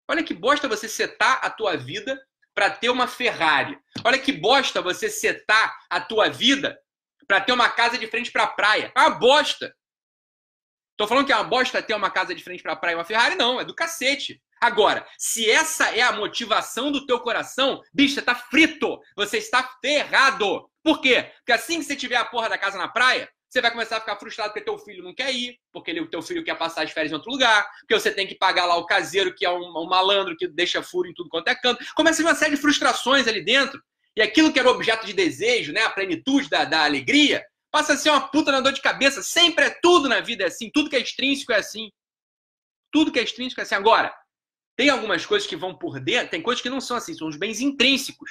Olha 0.08 0.22
que 0.22 0.34
bosta 0.34 0.66
você 0.66 0.88
setar 0.88 1.40
a 1.42 1.50
tua 1.50 1.76
vida 1.76 2.20
para 2.54 2.70
ter 2.70 2.90
uma 2.90 3.06
Ferrari. 3.06 3.78
Olha 4.04 4.18
que 4.18 4.32
bosta 4.32 4.82
você 4.82 5.08
setar 5.08 5.78
a 5.88 6.00
tua 6.00 6.28
vida 6.28 6.78
para 7.26 7.40
ter 7.40 7.52
uma 7.52 7.68
casa 7.68 7.96
de 7.96 8.06
frente 8.08 8.32
para 8.32 8.44
a 8.44 8.48
praia. 8.48 8.92
É 8.96 9.00
uma 9.00 9.10
bosta. 9.10 9.74
Tô 11.00 11.06
falando 11.06 11.24
que 11.24 11.32
é 11.32 11.36
uma 11.36 11.44
bosta 11.44 11.80
ter 11.80 11.94
uma 11.94 12.10
casa 12.10 12.34
de 12.34 12.44
frente 12.44 12.62
para 12.62 12.74
a 12.74 12.76
praia 12.76 12.92
e 12.92 12.96
uma 12.98 13.06
Ferrari? 13.06 13.34
Não, 13.34 13.58
é 13.58 13.64
do 13.64 13.74
cacete. 13.74 14.38
Agora, 14.60 15.06
se 15.16 15.50
essa 15.50 15.96
é 15.96 16.02
a 16.02 16.12
motivação 16.12 16.92
do 16.92 17.06
teu 17.06 17.18
coração, 17.20 17.80
bicho, 17.90 18.16
você 18.16 18.20
tá 18.20 18.34
frito. 18.34 19.00
Você 19.16 19.38
está 19.38 19.66
ferrado. 19.80 20.68
Por 20.82 21.00
quê? 21.00 21.32
Porque 21.38 21.52
assim 21.52 21.78
que 21.78 21.86
você 21.86 21.96
tiver 21.96 22.16
a 22.16 22.24
porra 22.26 22.50
da 22.50 22.58
casa 22.58 22.76
na 22.76 22.86
praia, 22.86 23.30
você 23.48 23.62
vai 23.62 23.70
começar 23.70 23.96
a 23.96 24.00
ficar 24.00 24.16
frustrado 24.16 24.52
porque 24.52 24.62
teu 24.62 24.78
filho 24.78 25.02
não 25.02 25.14
quer 25.14 25.34
ir, 25.34 25.58
porque 25.72 25.90
ele, 25.90 26.06
teu 26.06 26.20
filho 26.20 26.44
quer 26.44 26.58
passar 26.58 26.82
as 26.82 26.90
férias 26.90 27.10
em 27.10 27.14
outro 27.14 27.32
lugar, 27.32 27.66
porque 27.78 27.98
você 27.98 28.10
tem 28.10 28.26
que 28.26 28.34
pagar 28.34 28.66
lá 28.66 28.76
o 28.76 28.84
caseiro, 28.84 29.34
que 29.34 29.46
é 29.46 29.50
um, 29.50 29.72
um 29.78 29.88
malandro 29.88 30.36
que 30.36 30.46
deixa 30.48 30.82
furo 30.82 31.08
em 31.08 31.14
tudo 31.14 31.30
quanto 31.30 31.48
é 31.48 31.54
canto. 31.54 31.82
Começa 31.94 32.20
uma 32.20 32.34
série 32.34 32.56
de 32.56 32.60
frustrações 32.60 33.26
ali 33.26 33.42
dentro. 33.42 33.82
E 34.14 34.20
aquilo 34.20 34.52
que 34.52 34.58
era 34.58 34.70
objeto 34.70 35.06
de 35.06 35.14
desejo, 35.14 35.72
né, 35.72 35.82
a 35.82 35.88
plenitude 35.88 36.50
da, 36.50 36.66
da 36.66 36.84
alegria, 36.84 37.42
passa 37.70 37.92
a 37.92 37.96
ser 37.96 38.10
uma 38.10 38.28
puta 38.28 38.52
na 38.52 38.60
dor 38.60 38.72
de 38.72 38.82
cabeça. 38.82 39.22
Sempre 39.22 39.66
é 39.66 39.70
tudo 39.70 40.08
na 40.08 40.20
vida 40.20 40.44
é 40.44 40.46
assim, 40.46 40.70
tudo 40.72 40.90
que 40.90 40.96
é 40.96 41.00
extrínseco 41.00 41.52
é 41.52 41.56
assim. 41.56 41.90
Tudo 42.92 43.12
que 43.12 43.18
é 43.18 43.22
extrínseco 43.22 43.60
é 43.60 43.64
assim. 43.64 43.74
Agora, 43.74 44.14
tem 44.76 44.88
algumas 44.88 45.26
coisas 45.26 45.48
que 45.48 45.56
vão 45.56 45.76
por 45.76 46.00
dentro, 46.00 46.30
tem 46.30 46.42
coisas 46.42 46.62
que 46.62 46.70
não 46.70 46.80
são 46.80 46.96
assim, 46.96 47.14
são 47.14 47.28
os 47.28 47.36
bens 47.36 47.60
intrínsecos. 47.60 48.30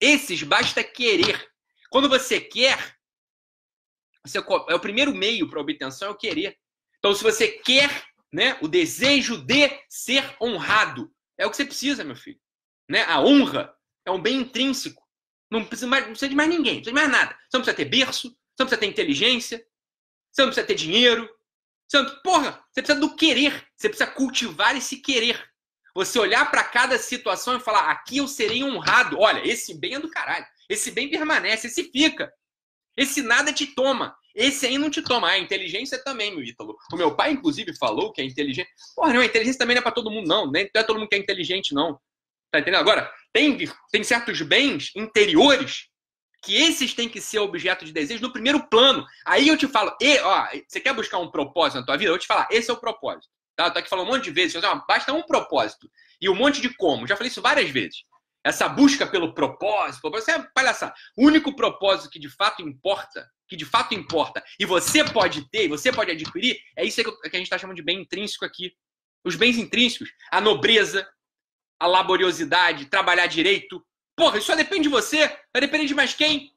Esses 0.00 0.42
basta 0.42 0.84
querer. 0.84 1.50
Quando 1.90 2.08
você 2.08 2.40
quer, 2.40 2.96
você, 4.24 4.38
é 4.38 4.74
o 4.74 4.80
primeiro 4.80 5.14
meio 5.14 5.48
para 5.48 5.60
obtenção 5.60 6.08
é 6.08 6.10
o 6.12 6.16
querer. 6.16 6.56
Então, 6.98 7.14
se 7.14 7.22
você 7.22 7.48
quer, 7.48 8.04
né, 8.32 8.58
o 8.60 8.68
desejo 8.68 9.38
de 9.38 9.68
ser 9.88 10.36
honrado, 10.40 11.12
é 11.36 11.46
o 11.46 11.50
que 11.50 11.56
você 11.56 11.64
precisa, 11.64 12.04
meu 12.04 12.16
filho. 12.16 12.40
Né? 12.88 13.02
A 13.04 13.20
honra 13.20 13.74
é 14.04 14.10
um 14.10 14.20
bem 14.20 14.36
intrínseco. 14.36 15.07
Não 15.50 15.64
precisa, 15.64 15.86
mais, 15.86 16.04
não 16.04 16.10
precisa 16.10 16.28
de 16.28 16.36
mais 16.36 16.48
ninguém, 16.48 16.74
não 16.74 16.82
precisa 16.82 16.96
de 16.96 17.08
mais 17.08 17.10
nada. 17.10 17.34
Você 17.34 17.56
não 17.56 17.64
precisa 17.64 17.76
ter 17.76 17.84
berço, 17.86 18.28
você 18.28 18.62
não 18.62 18.66
precisa 18.66 18.80
ter 18.80 18.86
inteligência, 18.86 19.66
você 20.30 20.42
não 20.42 20.48
precisa 20.48 20.66
ter 20.66 20.74
dinheiro. 20.74 21.28
Você 21.88 22.02
não, 22.02 22.22
porra, 22.22 22.62
você 22.70 22.82
precisa 22.82 23.00
do 23.00 23.16
querer. 23.16 23.66
Você 23.74 23.88
precisa 23.88 24.10
cultivar 24.10 24.76
esse 24.76 24.98
querer. 24.98 25.42
Você 25.94 26.18
olhar 26.18 26.50
para 26.50 26.62
cada 26.62 26.98
situação 26.98 27.56
e 27.56 27.60
falar: 27.60 27.90
aqui 27.90 28.18
eu 28.18 28.28
serei 28.28 28.62
honrado. 28.62 29.18
Olha, 29.18 29.46
esse 29.46 29.74
bem 29.74 29.94
é 29.94 29.98
do 29.98 30.10
caralho. 30.10 30.46
Esse 30.68 30.90
bem 30.90 31.08
permanece, 31.08 31.66
esse 31.66 31.84
fica. 31.84 32.32
Esse 32.96 33.22
nada 33.22 33.52
te 33.52 33.66
toma. 33.66 34.14
Esse 34.34 34.66
aí 34.66 34.76
não 34.76 34.90
te 34.90 35.02
toma. 35.02 35.28
A 35.28 35.38
inteligência 35.38 36.02
também, 36.04 36.30
meu 36.30 36.44
Ítalo. 36.44 36.76
O 36.92 36.96
meu 36.96 37.16
pai, 37.16 37.32
inclusive, 37.32 37.76
falou 37.76 38.12
que 38.12 38.20
a 38.20 38.24
inteligência. 38.24 38.70
Porra, 38.94 39.14
não, 39.14 39.20
a 39.20 39.24
inteligência 39.24 39.58
também 39.58 39.74
não 39.74 39.80
é 39.80 39.82
pra 39.82 39.92
todo 39.92 40.10
mundo, 40.10 40.28
não. 40.28 40.50
Nem 40.50 40.70
é 40.72 40.82
todo 40.82 40.98
mundo 40.98 41.08
que 41.08 41.14
é 41.14 41.18
inteligente, 41.18 41.74
não. 41.74 41.98
Tá 42.50 42.60
entendendo? 42.60 42.80
Agora, 42.80 43.10
tem, 43.32 43.58
tem 43.90 44.02
certos 44.02 44.40
bens 44.42 44.90
interiores 44.96 45.88
que 46.42 46.54
esses 46.56 46.94
têm 46.94 47.08
que 47.08 47.20
ser 47.20 47.40
objeto 47.40 47.84
de 47.84 47.92
desejo 47.92 48.22
no 48.22 48.32
primeiro 48.32 48.68
plano. 48.68 49.04
Aí 49.26 49.48
eu 49.48 49.56
te 49.56 49.66
falo, 49.66 49.94
e, 50.00 50.18
ó, 50.20 50.46
você 50.66 50.80
quer 50.80 50.94
buscar 50.94 51.18
um 51.18 51.30
propósito 51.30 51.80
na 51.80 51.86
tua 51.86 51.96
vida? 51.96 52.08
Eu 52.08 52.14
vou 52.14 52.18
te 52.18 52.26
falar, 52.26 52.48
esse 52.50 52.70
é 52.70 52.72
o 52.72 52.80
propósito. 52.80 53.28
Tá? 53.56 53.66
Eu 53.66 53.72
tô 53.72 53.78
aqui 53.80 53.88
falando 53.88 54.06
um 54.06 54.12
monte 54.12 54.24
de 54.24 54.30
vezes, 54.30 54.60
basta 54.86 55.12
um 55.12 55.22
propósito. 55.22 55.90
E 56.20 56.28
um 56.28 56.34
monte 56.34 56.60
de 56.60 56.72
como. 56.74 57.06
Já 57.06 57.16
falei 57.16 57.30
isso 57.30 57.42
várias 57.42 57.70
vezes. 57.70 58.04
Essa 58.44 58.68
busca 58.68 59.06
pelo 59.06 59.34
propósito, 59.34 60.00
propósito 60.00 60.30
é 60.30 60.48
palhaçada. 60.54 60.94
O 61.16 61.26
único 61.26 61.54
propósito 61.54 62.08
que 62.08 62.18
de 62.18 62.28
fato 62.28 62.62
importa, 62.62 63.28
que 63.48 63.56
de 63.56 63.64
fato 63.64 63.94
importa, 63.94 64.42
e 64.58 64.64
você 64.64 65.04
pode 65.04 65.48
ter, 65.50 65.68
você 65.68 65.92
pode 65.92 66.10
adquirir, 66.12 66.58
é 66.76 66.84
isso 66.84 67.02
que 67.02 67.10
a 67.28 67.36
gente 67.36 67.42
está 67.46 67.58
chamando 67.58 67.76
de 67.76 67.82
bem 67.82 68.00
intrínseco 68.00 68.44
aqui. 68.44 68.72
Os 69.24 69.34
bens 69.34 69.58
intrínsecos, 69.58 70.08
a 70.30 70.40
nobreza, 70.40 71.06
a 71.80 71.86
laboriosidade, 71.86 72.86
trabalhar 72.86 73.26
direito. 73.26 73.84
Porra, 74.16 74.38
isso 74.38 74.46
só 74.46 74.56
depende 74.56 74.84
de 74.84 74.88
você. 74.88 75.28
Vai 75.52 75.60
depender 75.60 75.86
de 75.86 75.94
mais 75.94 76.14
quem? 76.14 76.52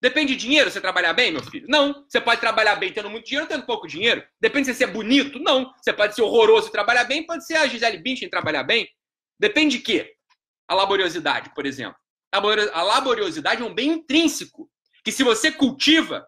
Depende 0.00 0.34
de 0.34 0.40
dinheiro 0.40 0.70
você 0.70 0.80
trabalhar 0.80 1.12
bem, 1.12 1.32
meu 1.32 1.42
filho? 1.42 1.66
Não. 1.68 2.04
Você 2.08 2.20
pode 2.20 2.40
trabalhar 2.40 2.76
bem 2.76 2.92
tendo 2.92 3.10
muito 3.10 3.26
dinheiro, 3.26 3.48
tendo 3.48 3.64
pouco 3.64 3.86
dinheiro. 3.86 4.22
Depende 4.40 4.66
de 4.66 4.74
você 4.74 4.84
ser 4.84 4.92
bonito? 4.92 5.38
Não. 5.38 5.72
Você 5.82 5.92
pode 5.92 6.14
ser 6.14 6.22
horroroso 6.22 6.68
e 6.68 6.72
trabalhar 6.72 7.04
bem, 7.04 7.24
pode 7.24 7.46
ser 7.46 7.56
a 7.56 7.66
Gisele 7.66 7.98
Bündchen 7.98 8.28
trabalhar 8.28 8.62
bem. 8.64 8.88
Depende 9.40 9.78
de 9.78 9.82
quê? 9.82 10.14
a 10.68 10.74
laboriosidade, 10.74 11.52
por 11.54 11.66
exemplo. 11.66 11.98
A 12.32 12.82
laboriosidade 12.82 13.62
é 13.62 13.64
um 13.64 13.74
bem 13.74 13.92
intrínseco, 13.92 14.68
que 15.04 15.12
se 15.12 15.22
você 15.22 15.52
cultiva, 15.52 16.26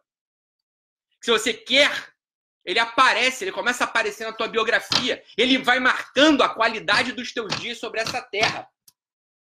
se 1.23 1.31
você 1.31 1.53
quer, 1.53 1.91
ele 2.67 2.81
aparece, 2.81 3.45
ele 3.45 3.53
começa 3.53 3.85
a 3.85 3.87
aparecer 3.87 4.27
na 4.27 4.33
tua 4.33 4.49
biografia, 4.49 5.23
ele 5.39 5.57
vai 5.57 5.79
marcando 5.79 6.43
a 6.43 6.49
qualidade 6.49 7.13
dos 7.13 7.33
teus 7.33 7.55
dias 7.61 7.79
sobre 7.79 8.01
essa 8.01 8.21
terra. 8.21 8.67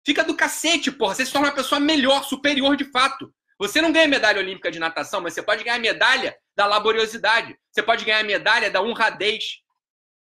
Fica 0.06 0.22
do 0.22 0.36
cacete, 0.36 0.92
porra. 0.92 1.16
Você 1.16 1.26
se 1.26 1.32
torna 1.32 1.48
uma 1.48 1.54
pessoa 1.54 1.80
melhor, 1.80 2.22
superior 2.22 2.76
de 2.76 2.84
fato. 2.84 3.34
Você 3.58 3.82
não 3.82 3.90
ganha 3.90 4.06
medalha 4.06 4.38
olímpica 4.38 4.70
de 4.70 4.78
natação, 4.78 5.20
mas 5.20 5.34
você 5.34 5.42
pode 5.42 5.64
ganhar 5.64 5.80
medalha 5.80 6.36
da 6.54 6.66
laboriosidade. 6.66 7.58
Você 7.72 7.82
pode 7.82 8.04
ganhar 8.04 8.22
medalha 8.22 8.70
da 8.70 8.80
honradez. 8.80 9.62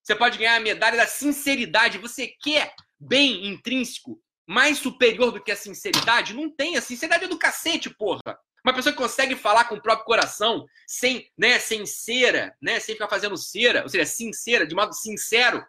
Você 0.02 0.16
pode 0.16 0.36
ganhar 0.36 0.56
a 0.56 0.60
medalha 0.60 0.96
da 0.96 1.06
sinceridade. 1.06 1.98
Você 1.98 2.34
quer 2.42 2.74
bem 2.98 3.46
intrínseco 3.46 4.20
mais 4.48 4.78
superior 4.78 5.30
do 5.30 5.40
que 5.40 5.52
a 5.52 5.56
sinceridade? 5.56 6.34
Não 6.34 6.50
tem. 6.50 6.76
A 6.76 6.82
sinceridade 6.82 7.26
é 7.26 7.28
do 7.28 7.38
cacete, 7.38 7.88
porra. 7.88 8.20
Uma 8.70 8.76
pessoa 8.76 8.92
que 8.92 9.02
consegue 9.02 9.34
falar 9.34 9.64
com 9.64 9.74
o 9.74 9.82
próprio 9.82 10.06
coração, 10.06 10.64
sem, 10.86 11.28
né, 11.36 11.58
sem 11.58 11.84
cera, 11.84 12.56
né, 12.62 12.78
sem 12.78 12.94
ficar 12.94 13.08
fazendo 13.08 13.36
cera, 13.36 13.82
ou 13.82 13.88
seja, 13.88 14.06
sincera, 14.06 14.64
de 14.64 14.76
modo 14.76 14.94
sincero. 14.94 15.66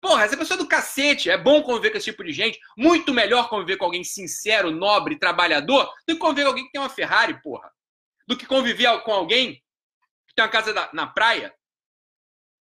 Porra, 0.00 0.24
essa 0.24 0.36
pessoa 0.36 0.56
é 0.56 0.62
do 0.62 0.66
cacete. 0.66 1.28
É 1.28 1.36
bom 1.36 1.62
conviver 1.62 1.90
com 1.90 1.98
esse 1.98 2.10
tipo 2.10 2.24
de 2.24 2.32
gente. 2.32 2.58
Muito 2.78 3.12
melhor 3.12 3.50
conviver 3.50 3.76
com 3.76 3.84
alguém 3.84 4.02
sincero, 4.02 4.70
nobre, 4.70 5.18
trabalhador, 5.18 5.92
do 6.06 6.14
que 6.14 6.16
conviver 6.16 6.44
com 6.44 6.48
alguém 6.48 6.64
que 6.64 6.72
tem 6.72 6.80
uma 6.80 6.88
Ferrari, 6.88 7.42
porra. 7.42 7.70
Do 8.26 8.36
que 8.38 8.46
conviver 8.46 9.02
com 9.02 9.12
alguém 9.12 9.56
que 10.26 10.34
tem 10.34 10.44
uma 10.44 10.50
casa 10.50 10.72
na 10.94 11.06
praia. 11.06 11.52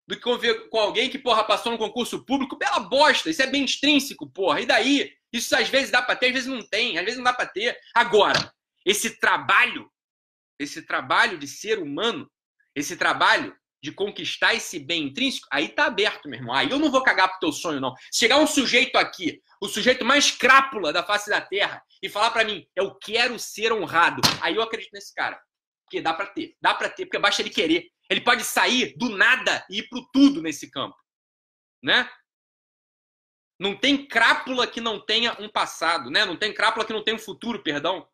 Do 0.07 0.17
que 0.17 0.23
conviver 0.23 0.69
com 0.69 0.81
alguém 0.81 1.09
que, 1.09 1.19
porra, 1.19 1.45
passou 1.45 1.73
no 1.73 1.79
concurso 1.79 2.27
público. 2.27 2.59
Bela 2.59 2.81
bosta. 2.81 3.31
Isso 3.31 3.41
é 3.41 3.47
bem 3.47 3.65
extrínseco, 3.65 4.29
porra. 4.29 4.61
E 4.61 4.67
daí? 4.67 5.11
Isso 5.33 5.57
às 5.57 5.69
vezes 5.69 5.91
dá 5.91 6.03
pra 6.03 6.17
ter, 6.17 6.27
às 6.27 6.33
vezes 6.33 6.49
não 6.49 6.63
tem. 6.63 6.99
Às 6.99 7.05
vezes 7.05 7.17
não 7.17 7.25
dá 7.25 7.33
pra 7.33 7.47
ter. 7.47 7.79
Agora, 7.95 8.53
esse 8.85 9.19
trabalho, 9.19 9.91
esse 10.59 10.83
trabalho 10.83 11.39
de 11.39 11.47
ser 11.47 11.79
humano, 11.79 12.31
esse 12.75 12.97
trabalho 12.97 13.57
de 13.83 13.93
conquistar 13.93 14.55
esse 14.55 14.79
bem 14.79 15.05
intrínseco, 15.05 15.49
aí 15.51 15.69
tá 15.69 15.87
aberto, 15.87 16.29
meu 16.29 16.39
irmão. 16.39 16.55
Aí 16.55 16.71
eu 16.71 16.79
não 16.79 16.91
vou 16.91 17.03
cagar 17.03 17.31
pro 17.31 17.41
teu 17.41 17.53
sonho, 17.53 17.81
não. 17.81 17.95
chegar 18.13 18.39
um 18.39 18.47
sujeito 18.47 18.97
aqui, 18.97 19.43
o 19.61 19.69
sujeito 19.69 20.05
mais 20.05 20.31
crápula 20.31 20.93
da 20.93 21.03
face 21.03 21.31
da 21.31 21.41
terra, 21.41 21.83
e 22.03 22.09
falar 22.09 22.31
para 22.31 22.45
mim, 22.45 22.67
eu 22.77 22.95
quero 22.95 23.39
ser 23.39 23.73
honrado, 23.73 24.21
aí 24.41 24.57
eu 24.57 24.63
acredito 24.63 24.93
nesse 24.93 25.15
cara. 25.15 25.41
Porque 25.85 26.01
dá 26.01 26.15
para 26.15 26.27
ter, 26.27 26.57
dá 26.61 26.75
para 26.75 26.89
ter, 26.89 27.07
porque 27.07 27.19
basta 27.19 27.43
ele 27.43 27.51
querer. 27.51 27.89
Ele 28.09 28.21
pode 28.21 28.45
sair 28.45 28.97
do 28.97 29.09
nada 29.09 29.65
e 29.71 29.79
ir 29.79 29.89
pro 29.89 30.07
tudo 30.13 30.43
nesse 30.43 30.71
campo, 30.71 30.97
né? 31.83 32.09
Não 33.59 33.77
tem 33.77 34.07
crápula 34.07 34.67
que 34.67 34.81
não 34.81 35.05
tenha 35.05 35.37
um 35.39 35.49
passado, 35.49 36.11
né? 36.11 36.25
Não 36.25 36.37
tem 36.37 36.53
crápula 36.53 36.85
que 36.85 36.93
não 36.93 37.05
tenha 37.05 37.17
um 37.17 37.21
futuro, 37.21 37.63
perdão. 37.63 38.09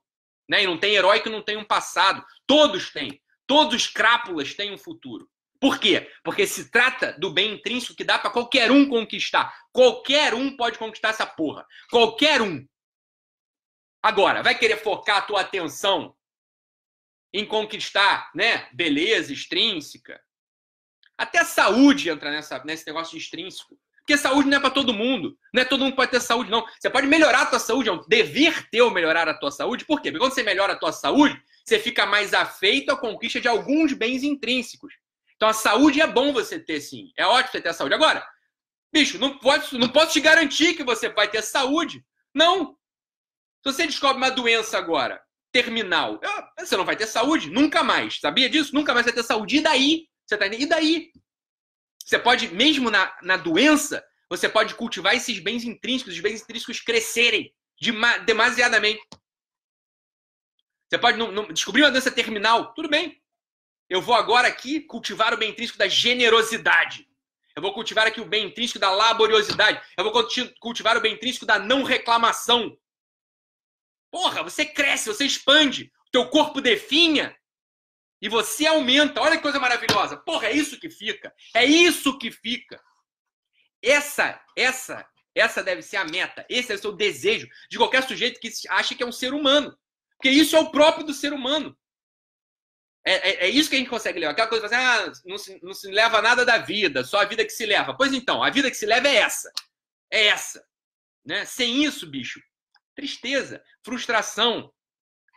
Né? 0.48 0.62
E 0.62 0.66
não 0.66 0.78
tem 0.78 0.94
herói 0.94 1.20
que 1.20 1.28
não 1.28 1.42
tenha 1.42 1.58
um 1.58 1.64
passado. 1.64 2.24
Todos 2.46 2.90
têm. 2.90 3.20
Todos 3.46 3.74
os 3.74 3.86
crápulas 3.88 4.54
têm 4.54 4.72
um 4.72 4.78
futuro. 4.78 5.28
Por 5.60 5.78
quê? 5.78 6.12
Porque 6.22 6.46
se 6.46 6.70
trata 6.70 7.12
do 7.18 7.30
bem 7.30 7.54
intrínseco 7.54 7.96
que 7.96 8.04
dá 8.04 8.18
para 8.18 8.30
qualquer 8.30 8.70
um 8.70 8.88
conquistar. 8.88 9.54
Qualquer 9.72 10.34
um 10.34 10.56
pode 10.56 10.78
conquistar 10.78 11.10
essa 11.10 11.26
porra. 11.26 11.66
Qualquer 11.90 12.42
um. 12.42 12.66
Agora, 14.02 14.42
vai 14.42 14.56
querer 14.56 14.76
focar 14.76 15.18
a 15.18 15.22
tua 15.22 15.40
atenção 15.40 16.14
em 17.32 17.44
conquistar, 17.44 18.30
né, 18.34 18.68
beleza 18.72 19.32
extrínseca? 19.32 20.22
Até 21.18 21.38
a 21.38 21.44
saúde 21.44 22.08
entra 22.08 22.30
nessa, 22.30 22.62
nesse 22.64 22.86
negócio 22.86 23.12
de 23.12 23.24
extrínseco. 23.24 23.78
Porque 24.06 24.16
saúde 24.16 24.48
não 24.48 24.58
é 24.58 24.60
para 24.60 24.70
todo 24.70 24.94
mundo. 24.94 25.36
Não 25.52 25.62
é 25.62 25.64
todo 25.64 25.80
mundo 25.80 25.90
que 25.90 25.96
pode 25.96 26.12
ter 26.12 26.20
saúde, 26.20 26.48
não. 26.48 26.64
Você 26.78 26.88
pode 26.88 27.08
melhorar 27.08 27.42
a 27.42 27.46
tua 27.46 27.58
saúde, 27.58 27.88
é 27.88 27.92
um 27.92 28.00
dever 28.06 28.70
teu 28.70 28.88
melhorar 28.88 29.28
a 29.28 29.34
tua 29.34 29.50
saúde. 29.50 29.84
Por 29.84 30.00
quê? 30.00 30.12
Porque 30.12 30.25
quando 30.25 30.32
você 30.32 30.44
melhora 30.44 30.75
a 30.75 30.78
tua 30.78 30.92
saúde, 30.92 31.42
você 31.64 31.80
fica 31.80 32.06
mais 32.06 32.32
afeito 32.32 32.92
à 32.92 32.96
conquista 32.96 33.40
de 33.40 33.48
alguns 33.48 33.92
bens 33.92 34.22
intrínsecos. 34.22 34.94
Então 35.34 35.48
a 35.48 35.52
saúde 35.52 36.00
é 36.00 36.06
bom 36.06 36.32
você 36.32 36.56
ter, 36.56 36.80
sim. 36.80 37.10
É 37.18 37.26
ótimo 37.26 37.50
você 37.50 37.60
ter 37.60 37.70
a 37.70 37.72
saúde. 37.72 37.96
Agora, 37.96 38.25
bicho, 38.92 39.18
não, 39.18 39.36
pode, 39.38 39.76
não 39.76 39.88
posso 39.88 40.12
te 40.12 40.20
garantir 40.20 40.75
que 40.75 40.84
você 40.84 41.08
vai 41.08 41.28
ter 41.28 41.42
saúde. 41.42 42.04
Não. 42.32 42.76
Se 43.64 43.72
você 43.72 43.86
descobre 43.86 44.18
uma 44.18 44.30
doença 44.30 44.78
agora, 44.78 45.20
terminal, 45.50 46.20
você 46.56 46.76
não 46.76 46.84
vai 46.84 46.94
ter 46.94 47.08
saúde 47.08 47.50
nunca 47.50 47.82
mais. 47.82 48.20
Sabia 48.20 48.48
disso? 48.48 48.72
Nunca 48.72 48.94
mais 48.94 49.04
vai 49.04 49.12
ter 49.12 49.25
saúde. 49.25 49.56
E 49.56 49.60
daí? 49.60 50.06
Você 50.25 50.36
tá 50.36 50.46
E 50.46 50.64
daí? 50.64 51.10
Você 52.06 52.20
pode, 52.20 52.54
mesmo 52.54 52.88
na, 52.88 53.18
na 53.20 53.36
doença, 53.36 54.06
você 54.30 54.48
pode 54.48 54.76
cultivar 54.76 55.16
esses 55.16 55.40
bens 55.40 55.64
intrínsecos, 55.64 56.14
os 56.14 56.20
bens 56.20 56.40
intrínsecos 56.40 56.80
crescerem 56.80 57.52
demasiadamente. 58.25 59.04
Você 60.88 60.98
pode 60.98 61.18
não, 61.18 61.32
não, 61.32 61.48
descobrir 61.48 61.82
uma 61.82 61.90
doença 61.90 62.12
terminal, 62.12 62.72
tudo 62.75 62.88
bem. 62.88 63.20
Eu 63.90 64.00
vou 64.00 64.14
agora 64.14 64.46
aqui 64.46 64.80
cultivar 64.80 65.34
o 65.34 65.36
bem 65.36 65.50
intrínseco 65.50 65.78
da 65.78 65.88
generosidade. 65.88 67.08
Eu 67.56 67.62
vou 67.62 67.75
cultivar 67.75 68.06
aqui 68.06 68.20
o 68.20 68.25
bem 68.25 68.46
intrínseco 68.46 68.78
da 68.78 68.90
laboriosidade. 68.90 69.82
Eu 69.98 70.04
vou 70.04 70.12
cultivar 70.60 70.96
o 70.96 71.00
bem 71.00 71.14
intrínseco 71.14 71.44
da 71.44 71.58
não 71.58 71.82
reclamação. 71.82 72.78
Porra, 74.12 74.44
você 74.44 74.64
cresce, 74.64 75.08
você 75.08 75.25
expande. 75.25 75.90
O 76.06 76.10
teu 76.12 76.28
corpo 76.28 76.60
definha 76.60 77.36
e 78.20 78.28
você 78.28 78.66
aumenta. 78.66 79.20
Olha 79.20 79.37
que 79.37 79.42
coisa 79.42 79.61
maravilhosa. 79.61 80.16
Porra, 80.16 80.49
é 80.49 80.52
isso 80.52 80.78
que 80.78 80.88
fica. 80.88 81.35
É 81.54 81.64
isso 81.64 82.18
que 82.18 82.30
fica. 82.30 82.80
Essa, 83.82 84.40
essa, 84.56 85.06
essa 85.35 85.62
deve 85.62 85.82
ser 85.82 85.99
a 85.99 86.04
meta. 86.04 86.44
Esse 86.49 86.73
é 86.73 86.75
o 86.75 86.78
seu 86.78 86.92
desejo 86.92 87.46
de 87.70 87.78
qualquer 87.78 88.02
sujeito 88.02 88.40
que 88.40 88.50
acha 88.68 88.94
que 88.94 89.02
é 89.02 89.06
um 89.06 89.12
ser 89.12 89.35
humano. 89.35 89.76
Porque 90.16 90.30
isso 90.30 90.56
é 90.56 90.61
o 90.61 90.70
próprio 90.70 91.04
do 91.04 91.12
ser 91.12 91.32
humano. 91.32 91.76
É, 93.06 93.12
é, 93.12 93.46
é 93.46 93.49
isso 93.49 93.70
que 93.70 93.76
a 93.76 93.78
gente 93.78 93.90
consegue 93.90 94.18
levar. 94.18 94.32
Aquela 94.32 94.49
coisa 94.49 94.66
assim, 94.66 94.75
ah, 94.75 95.12
não 95.25 95.38
se, 95.38 95.61
não 95.62 95.75
se 95.75 95.88
leva 95.90 96.20
nada 96.20 96.44
da 96.44 96.58
vida, 96.58 97.04
só 97.04 97.20
a 97.20 97.25
vida 97.25 97.44
que 97.44 97.50
se 97.50 97.64
leva. 97.64 97.96
Pois 97.96 98.12
então, 98.12 98.42
a 98.42 98.50
vida 98.50 98.70
que 98.70 98.76
se 98.76 98.87
leva 98.87 99.06
é 99.06 99.16
essa. 99.16 99.52
É 100.11 100.26
essa. 100.26 100.64
Né? 101.25 101.44
Sem 101.44 101.85
isso, 101.85 102.06
bicho, 102.06 102.40
tristeza, 102.94 103.62
frustração, 103.85 104.73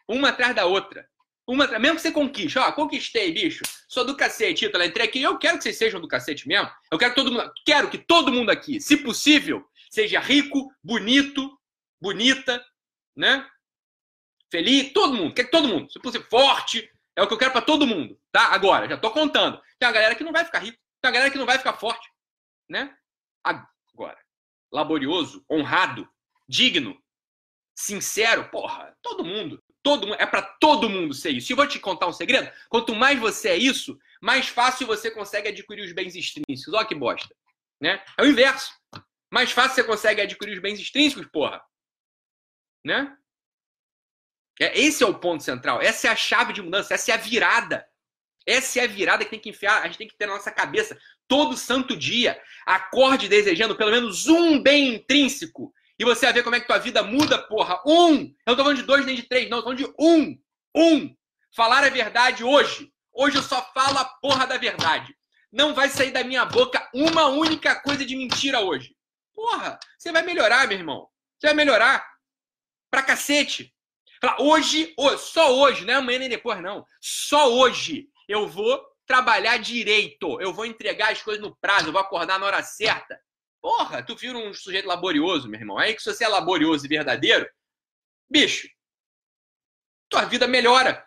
uma 0.08 0.30
atrás 0.30 0.56
da 0.56 0.66
outra. 0.66 1.08
Uma, 1.50 1.66
mesmo 1.80 1.96
que 1.96 2.04
você 2.04 2.12
conquiste, 2.12 2.60
ó, 2.60 2.72
conquistei, 2.72 3.32
bicho. 3.32 3.64
Sou 3.88 4.06
do 4.06 4.16
cacete, 4.16 4.66
Ítala, 4.66 4.86
entrei 4.86 5.08
aqui. 5.08 5.20
Eu 5.20 5.36
quero 5.40 5.58
que 5.58 5.64
vocês 5.64 5.80
sejam 5.80 6.00
do 6.00 6.08
cacete 6.08 6.48
mesmo. 6.48 6.70
Eu 6.92 6.98
quero 7.00 7.12
que 7.12 7.20
todo 7.20 7.32
mundo, 7.32 7.52
quero 7.66 7.90
que 7.90 7.98
todo 7.98 8.32
mundo 8.32 8.52
aqui, 8.52 8.80
se 8.80 8.98
possível, 8.98 9.68
seja 9.90 10.20
rico, 10.20 10.72
bonito, 10.84 11.60
bonita, 12.00 12.64
né? 13.16 13.50
Feliz, 14.52 14.94
todo 14.94 15.16
mundo, 15.16 15.34
quer 15.34 15.46
que 15.46 15.50
todo 15.50 15.68
mundo, 15.68 15.92
se 15.92 16.00
possível, 16.00 16.28
forte. 16.30 16.88
É 17.16 17.24
o 17.24 17.28
que 17.28 17.34
eu 17.34 17.38
quero 17.40 17.52
para 17.52 17.64
todo 17.64 17.88
mundo, 17.88 18.16
tá? 18.32 18.54
Agora, 18.54 18.88
já 18.88 18.96
tô 18.96 19.10
contando. 19.10 19.60
Tem 19.80 19.88
uma 19.88 19.94
galera 19.94 20.14
que 20.14 20.24
não 20.24 20.32
vai 20.32 20.46
ficar 20.46 20.60
rico, 20.60 20.78
tem 21.02 21.10
uma 21.10 21.14
galera 21.14 21.32
que 21.32 21.38
não 21.40 21.48
vai 21.48 21.58
ficar 21.58 21.74
forte, 21.74 22.08
né? 22.70 22.96
Agora, 23.44 24.20
laborioso, 24.72 25.44
honrado, 25.50 26.08
digno, 26.48 26.96
sincero, 27.74 28.52
porra, 28.52 28.96
todo 29.02 29.26
mundo. 29.26 29.60
Todo, 29.82 30.14
é 30.16 30.26
para 30.26 30.42
todo 30.42 30.90
mundo 30.90 31.14
ser 31.14 31.32
isso. 31.32 31.52
E 31.52 31.56
vou 31.56 31.68
te 31.68 31.80
contar 31.80 32.08
um 32.08 32.14
segredo: 32.14 32.52
quanto 32.70 32.94
mais 32.94 33.20
você 33.20 33.50
é 33.50 33.58
isso, 33.58 33.98
mais 34.22 34.48
fácil 34.48 34.86
você 34.86 35.10
consegue 35.10 35.50
adquirir 35.50 35.84
os 35.84 35.94
bens 35.94 36.16
extrínsecos. 36.16 36.74
Olha 36.74 36.86
que 36.86 36.96
bosta. 36.96 37.34
Né? 37.82 38.04
É 38.18 38.24
o 38.24 38.28
inverso. 38.28 38.72
Mais 39.32 39.52
fácil 39.52 39.76
você 39.76 39.84
consegue 39.84 40.22
adquirir 40.22 40.54
os 40.54 40.62
bens 40.62 40.80
extrínsecos, 40.80 41.28
porra. 41.32 41.62
Né? 42.86 43.16
É, 44.60 44.78
esse 44.78 45.04
é 45.04 45.08
o 45.08 45.18
ponto 45.18 45.44
central. 45.44 45.82
Essa 45.82 46.08
é 46.08 46.12
a 46.12 46.16
chave 46.16 46.52
de 46.52 46.62
mudança. 46.62 46.94
Essa 46.94 47.12
é 47.12 47.14
a 47.14 47.18
virada. 47.18 47.88
Essa 48.46 48.80
é 48.80 48.84
a 48.84 48.88
virada 48.88 49.24
que 49.24 49.32
tem 49.32 49.40
que 49.40 49.50
enfiar, 49.50 49.82
a 49.82 49.86
gente 49.86 49.98
tem 50.00 50.08
que 50.08 50.18
ter 50.18 50.26
na 50.26 50.34
nossa 50.34 50.52
cabeça 50.52 50.98
todo 51.28 51.56
santo 51.56 51.96
dia. 51.96 52.42
Acorde 52.66 53.30
desejando 53.30 53.76
pelo 53.76 53.92
menos 53.92 54.28
um 54.28 54.62
bem 54.62 54.96
intrínseco 54.96 55.72
e 56.00 56.06
você 56.06 56.26
vai 56.26 56.34
ver 56.34 56.44
como 56.44 56.56
é 56.56 56.62
que 56.62 56.68
tua 56.68 56.78
vida 56.78 57.04
muda, 57.04 57.38
porra. 57.38 57.82
Um! 57.86 58.16
Eu 58.16 58.34
não 58.48 58.56
tô 58.56 58.64
falando 58.64 58.78
de 58.78 58.84
dois 58.84 59.06
nem 59.06 59.18
de 59.18 59.24
três, 59.24 59.50
não. 59.50 59.58
Eu 59.58 59.64
tô 59.64 59.70
falando 59.70 59.86
de 59.86 59.94
um. 60.00 60.42
Um! 60.74 61.16
Falar 61.54 61.84
a 61.84 61.90
verdade 61.90 62.42
hoje. 62.42 62.90
Hoje 63.14 63.38
eu 63.38 63.44
só 63.44 63.62
falo 63.74 63.98
a 63.98 64.06
porra 64.06 64.48
da 64.48 64.58
verdade. 64.58 65.14
Não 65.52 65.74
vai 65.74 65.90
sair 65.90 66.12
da 66.12 66.24
minha 66.24 66.46
boca 66.46 66.90
uma 66.94 67.26
única 67.28 67.76
coisa 67.82 68.06
de 68.06 68.16
mentira 68.16 68.62
hoje. 68.62 68.96
Porra, 69.34 69.78
você 69.98 70.10
vai 70.12 70.22
melhorar, 70.22 70.68
meu 70.70 70.78
irmão. 70.78 71.10
Você 71.38 71.48
vai 71.48 71.56
melhorar. 71.56 72.08
Pra 72.90 73.04
cacete. 73.04 73.76
Hoje, 74.40 74.96
só 75.18 75.54
hoje, 75.54 75.86
não 75.86 75.94
é 75.96 75.98
amanhã 75.98 76.20
nem 76.20 76.30
depois, 76.30 76.62
não. 76.62 76.86
Só 77.02 77.52
hoje 77.52 78.08
eu 78.28 78.48
vou 78.48 78.82
trabalhar 79.06 79.58
direito. 79.58 80.40
Eu 80.40 80.54
vou 80.54 80.66
entregar 80.66 81.12
as 81.12 81.22
coisas 81.22 81.42
no 81.42 81.56
prazo, 81.58 81.88
eu 81.88 81.92
vou 81.92 82.02
acordar 82.02 82.40
na 82.40 82.46
hora 82.46 82.64
certa. 82.64 83.20
Porra, 83.62 84.02
tu 84.02 84.16
vira 84.16 84.38
um 84.38 84.54
sujeito 84.54 84.88
laborioso, 84.88 85.50
meu 85.50 85.60
irmão. 85.60 85.78
Aí 85.78 85.94
que 85.94 86.02
se 86.02 86.14
você 86.14 86.24
é 86.24 86.28
laborioso 86.28 86.86
e 86.86 86.90
verdadeiro, 86.90 87.48
bicho, 88.30 88.70
tua 90.10 90.26
vida 90.26 90.48
melhora. 90.48 91.06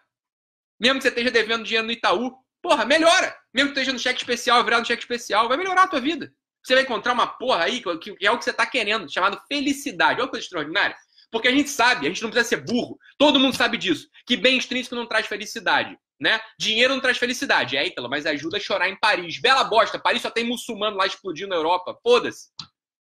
Mesmo 0.78 0.99
que 0.99 1.02
você 1.02 1.09
esteja 1.09 1.30
devendo 1.30 1.64
dinheiro 1.64 1.87
no 1.87 1.92
Itaú, 1.92 2.32
porra, 2.61 2.85
melhora. 2.85 3.37
Mesmo 3.54 3.73
que 3.73 3.78
esteja 3.78 3.92
no 3.92 3.99
cheque 3.99 4.21
especial, 4.21 4.62
virado 4.64 4.80
no 4.80 4.87
cheque 4.87 5.02
especial, 5.02 5.49
vai 5.49 5.56
melhorar 5.56 5.85
a 5.85 5.88
tua 5.88 6.00
vida. 6.00 6.32
Você 6.62 6.75
vai 6.75 6.85
encontrar 6.85 7.12
uma 7.12 7.26
porra 7.26 7.64
aí 7.64 7.80
que 7.80 7.88
é 8.21 8.30
o 8.30 8.38
que 8.38 8.44
você 8.44 8.50
está 8.50 8.66
querendo, 8.66 9.12
chamado 9.12 9.40
felicidade. 9.49 10.21
Olha 10.21 10.26
que 10.26 10.32
coisa 10.32 10.44
extraordinária. 10.44 10.97
Porque 11.30 11.49
a 11.49 11.52
gente 11.52 11.71
sabe, 11.71 12.06
a 12.06 12.09
gente 12.09 12.23
não 12.23 12.30
precisa 12.30 12.50
ser 12.50 12.64
burro. 12.64 12.99
Todo 13.16 13.40
mundo 13.40 13.56
sabe 13.56 13.78
disso. 13.78 14.09
Que 14.26 14.37
bem 14.37 14.59
extrínseco 14.59 14.94
não 14.94 15.06
traz 15.06 15.26
felicidade 15.26 15.99
né? 16.23 16.41
Dinheiro 16.57 16.95
não 16.95 17.00
traz 17.00 17.19
felicidade. 17.19 17.76
É, 17.76 17.85
Ítalo, 17.85 18.09
mas 18.09 18.25
ajuda 18.26 18.57
a 18.57 18.61
chorar 18.61 18.88
em 18.88 18.95
Paris. 18.97 19.41
Bela 19.41 19.64
bosta. 19.64 19.99
Paris 19.99 20.23
só 20.23 20.31
tem 20.31 20.45
muçulmano 20.45 20.97
lá 20.97 21.05
explodindo 21.05 21.49
na 21.49 21.57
Europa. 21.57 21.99
Foda-se. 22.00 22.49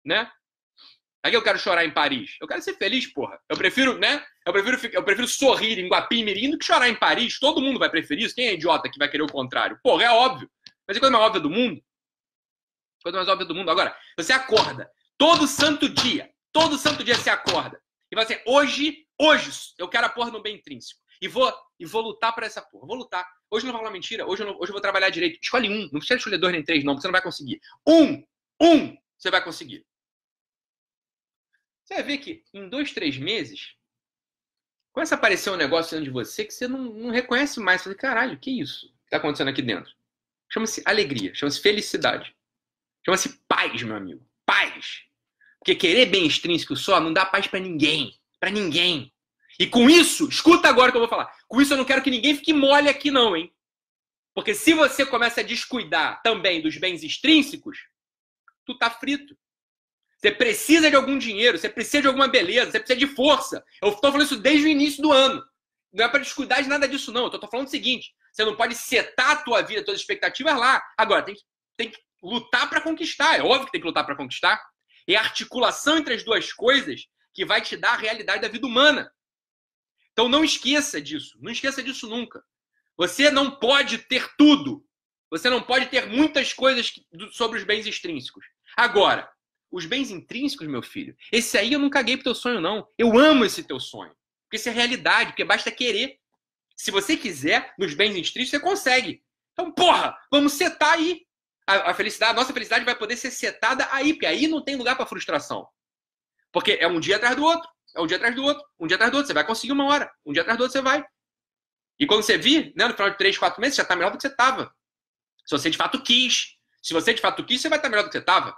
Né? 0.07 0.31
Pra 1.21 1.33
que 1.33 1.37
eu 1.37 1.43
quero 1.43 1.59
chorar 1.59 1.85
em 1.85 1.91
Paris? 1.91 2.37
Eu 2.41 2.47
quero 2.47 2.63
ser 2.63 2.75
feliz, 2.75 3.13
porra. 3.13 3.37
Eu 3.49 3.57
prefiro, 3.57 3.99
né? 3.99 4.25
Eu 4.47 4.53
prefiro, 4.53 4.95
eu 4.95 5.03
prefiro 5.03 5.27
sorrir 5.27 5.81
em 5.81 5.89
Guapimirim 5.89 6.53
do 6.53 6.59
que 6.59 6.65
chorar 6.65 6.89
em 6.89 6.95
Paris. 6.95 7.41
Todo 7.41 7.61
mundo 7.61 7.81
vai 7.81 7.91
preferir 7.91 8.25
isso. 8.25 8.37
Quem 8.37 8.47
é 8.47 8.55
idiota 8.55 8.89
que 8.89 9.01
vai 9.01 9.11
querer 9.11 9.25
o 9.25 9.33
contrário? 9.33 9.81
Porra, 9.83 10.05
é 10.05 10.11
óbvio. 10.11 10.49
Mas 10.87 10.97
é 10.97 11.01
coisa 11.01 11.13
mais 11.13 11.25
óbvia 11.25 11.41
do 11.41 11.51
mundo. 11.51 11.83
Coisa 13.03 13.19
mais 13.19 13.29
óbvia 13.29 13.47
do 13.47 13.55
mundo. 13.55 13.69
Agora, 13.69 13.97
você 14.17 14.33
acorda 14.33 14.89
todo 15.19 15.49
santo 15.49 15.89
dia. 15.89 16.31
Todo 16.53 16.79
santo 16.79 17.03
dia 17.03 17.17
você 17.17 17.31
acorda. 17.31 17.83
E 18.13 18.15
vai 18.15 18.25
assim, 18.25 18.39
hoje, 18.47 19.05
hoje, 19.21 19.51
eu 19.77 19.89
quero 19.89 20.07
a 20.07 20.09
porra 20.09 20.31
no 20.31 20.41
bem 20.41 20.55
intrínseco. 20.55 21.01
E 21.21 21.29
vou, 21.29 21.53
e 21.79 21.85
vou 21.85 22.03
lutar 22.03 22.35
por 22.35 22.43
essa 22.43 22.63
porra. 22.63 22.87
Vou 22.87 22.97
lutar. 22.97 23.27
Hoje 23.51 23.65
eu 23.65 23.69
não 23.69 23.73
vou 23.73 23.81
falar 23.83 23.93
mentira. 23.93 24.27
Hoje 24.27 24.43
eu, 24.43 24.47
não, 24.47 24.55
hoje 24.55 24.71
eu 24.71 24.73
vou 24.73 24.81
trabalhar 24.81 25.11
direito. 25.11 25.39
Escolhe 25.43 25.69
um. 25.69 25.83
Não 25.85 25.99
precisa 25.99 26.17
escolher 26.17 26.39
dois 26.39 26.53
nem 26.53 26.63
três, 26.63 26.85
não. 26.85 26.95
Porque 26.95 27.03
você 27.03 27.09
não 27.09 27.13
vai 27.13 27.23
conseguir. 27.23 27.61
Um. 27.87 28.25
Um. 28.61 28.97
Você 29.17 29.31
vai 29.31 29.43
conseguir. 29.43 29.85
Você 31.85 31.95
vai 31.95 32.03
ver 32.03 32.19
que 32.19 32.45
em 32.53 32.69
dois, 32.69 32.93
três 32.93 33.17
meses, 33.17 33.75
começa 34.93 35.15
a 35.15 35.19
aparecer 35.19 35.51
um 35.51 35.57
negócio 35.57 35.93
dentro 35.93 36.05
de 36.05 36.11
você 36.11 36.45
que 36.45 36.53
você 36.53 36.69
não, 36.69 36.79
não 36.79 37.11
reconhece 37.11 37.59
mais. 37.61 37.81
Você 37.81 37.85
fala, 37.85 37.97
caralho, 37.97 38.39
que 38.39 38.61
isso 38.61 38.89
que 38.89 39.05
está 39.07 39.17
acontecendo 39.17 39.49
aqui 39.49 39.63
dentro? 39.63 39.91
Chama-se 40.51 40.83
alegria, 40.85 41.35
chama-se 41.35 41.61
felicidade. 41.61 42.35
Chama-se 43.05 43.41
paz, 43.49 43.83
meu 43.83 43.97
amigo. 43.97 44.25
Paz. 44.45 45.03
Porque 45.59 45.75
querer 45.75 46.07
bem 46.07 46.27
extrínseco 46.27 46.77
só 46.77 47.01
não 47.01 47.13
dá 47.13 47.25
paz 47.25 47.47
para 47.47 47.59
ninguém. 47.59 48.19
para 48.39 48.51
ninguém. 48.51 49.13
E 49.59 49.67
com 49.67 49.91
isso, 49.91 50.29
escuta 50.29 50.69
agora 50.69 50.89
o 50.89 50.93
que 50.93 50.97
eu 50.97 51.03
vou 51.03 51.09
falar. 51.09 51.33
Com 51.49 51.61
isso 51.61 51.73
eu 51.73 51.77
não 51.77 51.85
quero 51.85 52.03
que 52.03 52.11
ninguém 52.11 52.37
fique 52.37 52.53
mole 52.53 52.89
aqui 52.89 53.11
não, 53.11 53.37
hein? 53.37 53.53
Porque 54.35 54.55
se 54.55 54.73
você 54.73 55.05
começa 55.05 55.41
a 55.41 55.45
descuidar 55.45 56.23
também 56.23 56.63
dos 56.63 56.77
bens 56.77 57.03
extrínsecos, 57.03 57.79
tu 58.65 58.79
tá 58.79 58.89
frito. 58.89 59.37
Você 60.17 60.31
precisa 60.31 60.91
de 60.91 60.97
algum 60.97 61.19
dinheiro, 61.19 61.59
você 61.59 61.69
precisa 61.69 62.03
de 62.03 62.09
alguma 62.09 62.29
beleza, 62.29 62.71
você 62.71 62.79
precisa 62.79 62.99
de 62.99 63.15
força. 63.15 63.65
Eu 63.83 63.89
estou 63.91 64.13
falando 64.13 64.27
isso 64.27 64.37
desde 64.37 64.67
o 64.67 64.69
início 64.69 65.03
do 65.03 65.13
ano. 65.13 65.45
Não 65.93 66.05
é 66.05 66.09
para 66.09 66.21
descuidar 66.21 66.63
de 66.63 66.69
nada 66.69 66.87
disso, 66.87 67.13
não. 67.13 67.23
Eu 67.23 67.35
estou 67.35 67.49
falando 67.51 67.67
o 67.67 67.71
seguinte: 67.71 68.13
você 68.33 68.45
não 68.45 68.57
pode 68.57 68.75
setar 68.75 69.31
a 69.31 69.37
tua 69.37 69.63
vida, 69.63 69.81
as 69.81 69.87
tuas 69.87 70.01
expectativas 70.01 70.57
lá. 70.57 70.83
Agora, 70.97 71.25
tem 71.25 71.35
que, 71.35 71.43
tem 71.77 71.91
que 71.91 71.99
lutar 72.23 72.69
para 72.69 72.81
conquistar. 72.81 73.39
É 73.39 73.43
óbvio 73.43 73.67
que 73.67 73.73
tem 73.73 73.81
que 73.81 73.87
lutar 73.87 74.05
para 74.05 74.17
conquistar. 74.17 74.61
É 75.09 75.17
a 75.17 75.21
articulação 75.21 75.99
entre 75.99 76.15
as 76.15 76.25
duas 76.25 76.53
coisas 76.53 77.07
que 77.33 77.45
vai 77.45 77.61
te 77.61 77.77
dar 77.77 77.95
a 77.95 77.97
realidade 77.97 78.43
da 78.43 78.49
vida 78.49 78.67
humana. 78.67 79.11
Então 80.19 80.29
não 80.29 80.43
esqueça 80.43 81.01
disso. 81.01 81.39
Não 81.41 81.53
esqueça 81.53 81.81
disso 81.81 82.09
nunca. 82.09 82.43
Você 82.97 83.31
não 83.31 83.53
pode 83.53 83.99
ter 83.99 84.29
tudo. 84.37 84.85
Você 85.31 85.49
não 85.49 85.63
pode 85.63 85.87
ter 85.87 86.09
muitas 86.09 86.53
coisas 86.53 86.93
sobre 87.31 87.57
os 87.57 87.65
bens 87.65 87.87
extrínsecos. 87.87 88.45
Agora, 88.77 89.31
os 89.71 89.87
bens 89.87 90.11
intrínsecos, 90.11 90.67
meu 90.67 90.83
filho, 90.83 91.17
esse 91.31 91.57
aí 91.57 91.73
eu 91.73 91.79
não 91.79 91.89
caguei 91.89 92.17
pro 92.17 92.25
teu 92.25 92.35
sonho, 92.35 92.61
não. 92.61 92.89
Eu 92.99 93.17
amo 93.17 93.45
esse 93.45 93.63
teu 93.63 93.79
sonho. 93.79 94.13
Porque 94.43 94.57
isso 94.57 94.69
é 94.69 94.73
realidade, 94.73 95.31
porque 95.31 95.45
basta 95.45 95.71
querer. 95.71 96.19
Se 96.77 96.91
você 96.91 97.17
quiser, 97.17 97.73
nos 97.79 97.95
bens 97.95 98.17
intrínsecos, 98.17 98.51
você 98.51 98.59
consegue. 98.59 99.23
Então, 99.53 99.71
porra, 99.71 100.19
vamos 100.33 100.55
setar 100.55 100.95
aí. 100.95 101.29
A, 101.65 101.93
a 101.93 101.95
felicidade, 101.95 102.33
a 102.33 102.35
nossa 102.35 102.53
felicidade 102.53 102.85
vai 102.85 102.99
poder 102.99 103.17
ser 103.17 103.31
setada 103.31 103.87
aí, 103.93 104.15
porque 104.15 104.27
aí 104.27 104.49
não 104.49 104.65
tem 104.65 104.75
lugar 104.75 104.97
para 104.97 105.07
frustração. 105.07 105.69
Porque 106.51 106.73
é 106.73 106.89
um 106.89 106.99
dia 106.99 107.19
atrás 107.19 107.37
do 107.37 107.45
outro, 107.45 107.71
é 107.99 108.01
um 108.01 108.07
dia 108.07 108.17
atrás 108.17 108.35
do 108.35 108.45
outro, 108.45 108.65
um 108.79 108.87
dia 108.87 108.95
atrás 108.95 109.11
do 109.11 109.17
outro. 109.17 109.27
Você 109.27 109.35
vai 109.35 109.45
conseguir 109.45 109.73
uma 109.73 109.85
hora, 109.87 110.11
um 110.25 110.33
dia 110.33 110.43
atrás 110.43 110.57
do 110.57 110.63
outro 110.63 110.73
você 110.73 110.83
vai. 110.83 111.05
E 111.99 112.07
quando 112.07 112.23
você 112.23 112.39
vir, 112.39 112.73
né, 112.77 112.87
no 112.87 112.95
final 112.95 113.11
de 113.11 113.19
três, 113.19 113.37
quatro 113.37 113.61
meses, 113.61 113.75
você 113.75 113.81
já 113.81 113.83
está 113.83 113.97
melhor 113.97 114.13
do 114.13 114.17
que 114.17 114.23
você 114.23 114.29
estava. 114.29 114.73
Se 115.45 115.57
você 115.57 115.69
de 115.69 115.77
fato 115.77 116.01
quis. 116.01 116.57
Se 116.81 116.95
você 116.95 117.13
de 117.13 117.21
fato 117.21 117.45
quis, 117.45 117.61
você 117.61 117.69
vai 117.69 117.79
estar 117.79 117.89
melhor 117.89 118.05
do 118.05 118.07
que 118.07 118.13
você 118.13 118.19
estava. 118.19 118.57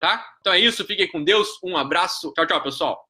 Tá? 0.00 0.26
Então 0.40 0.52
é 0.52 0.58
isso, 0.58 0.84
fiquem 0.84 1.08
com 1.10 1.22
Deus. 1.22 1.48
Um 1.62 1.76
abraço. 1.76 2.32
Tchau, 2.32 2.46
tchau, 2.46 2.62
pessoal. 2.62 3.09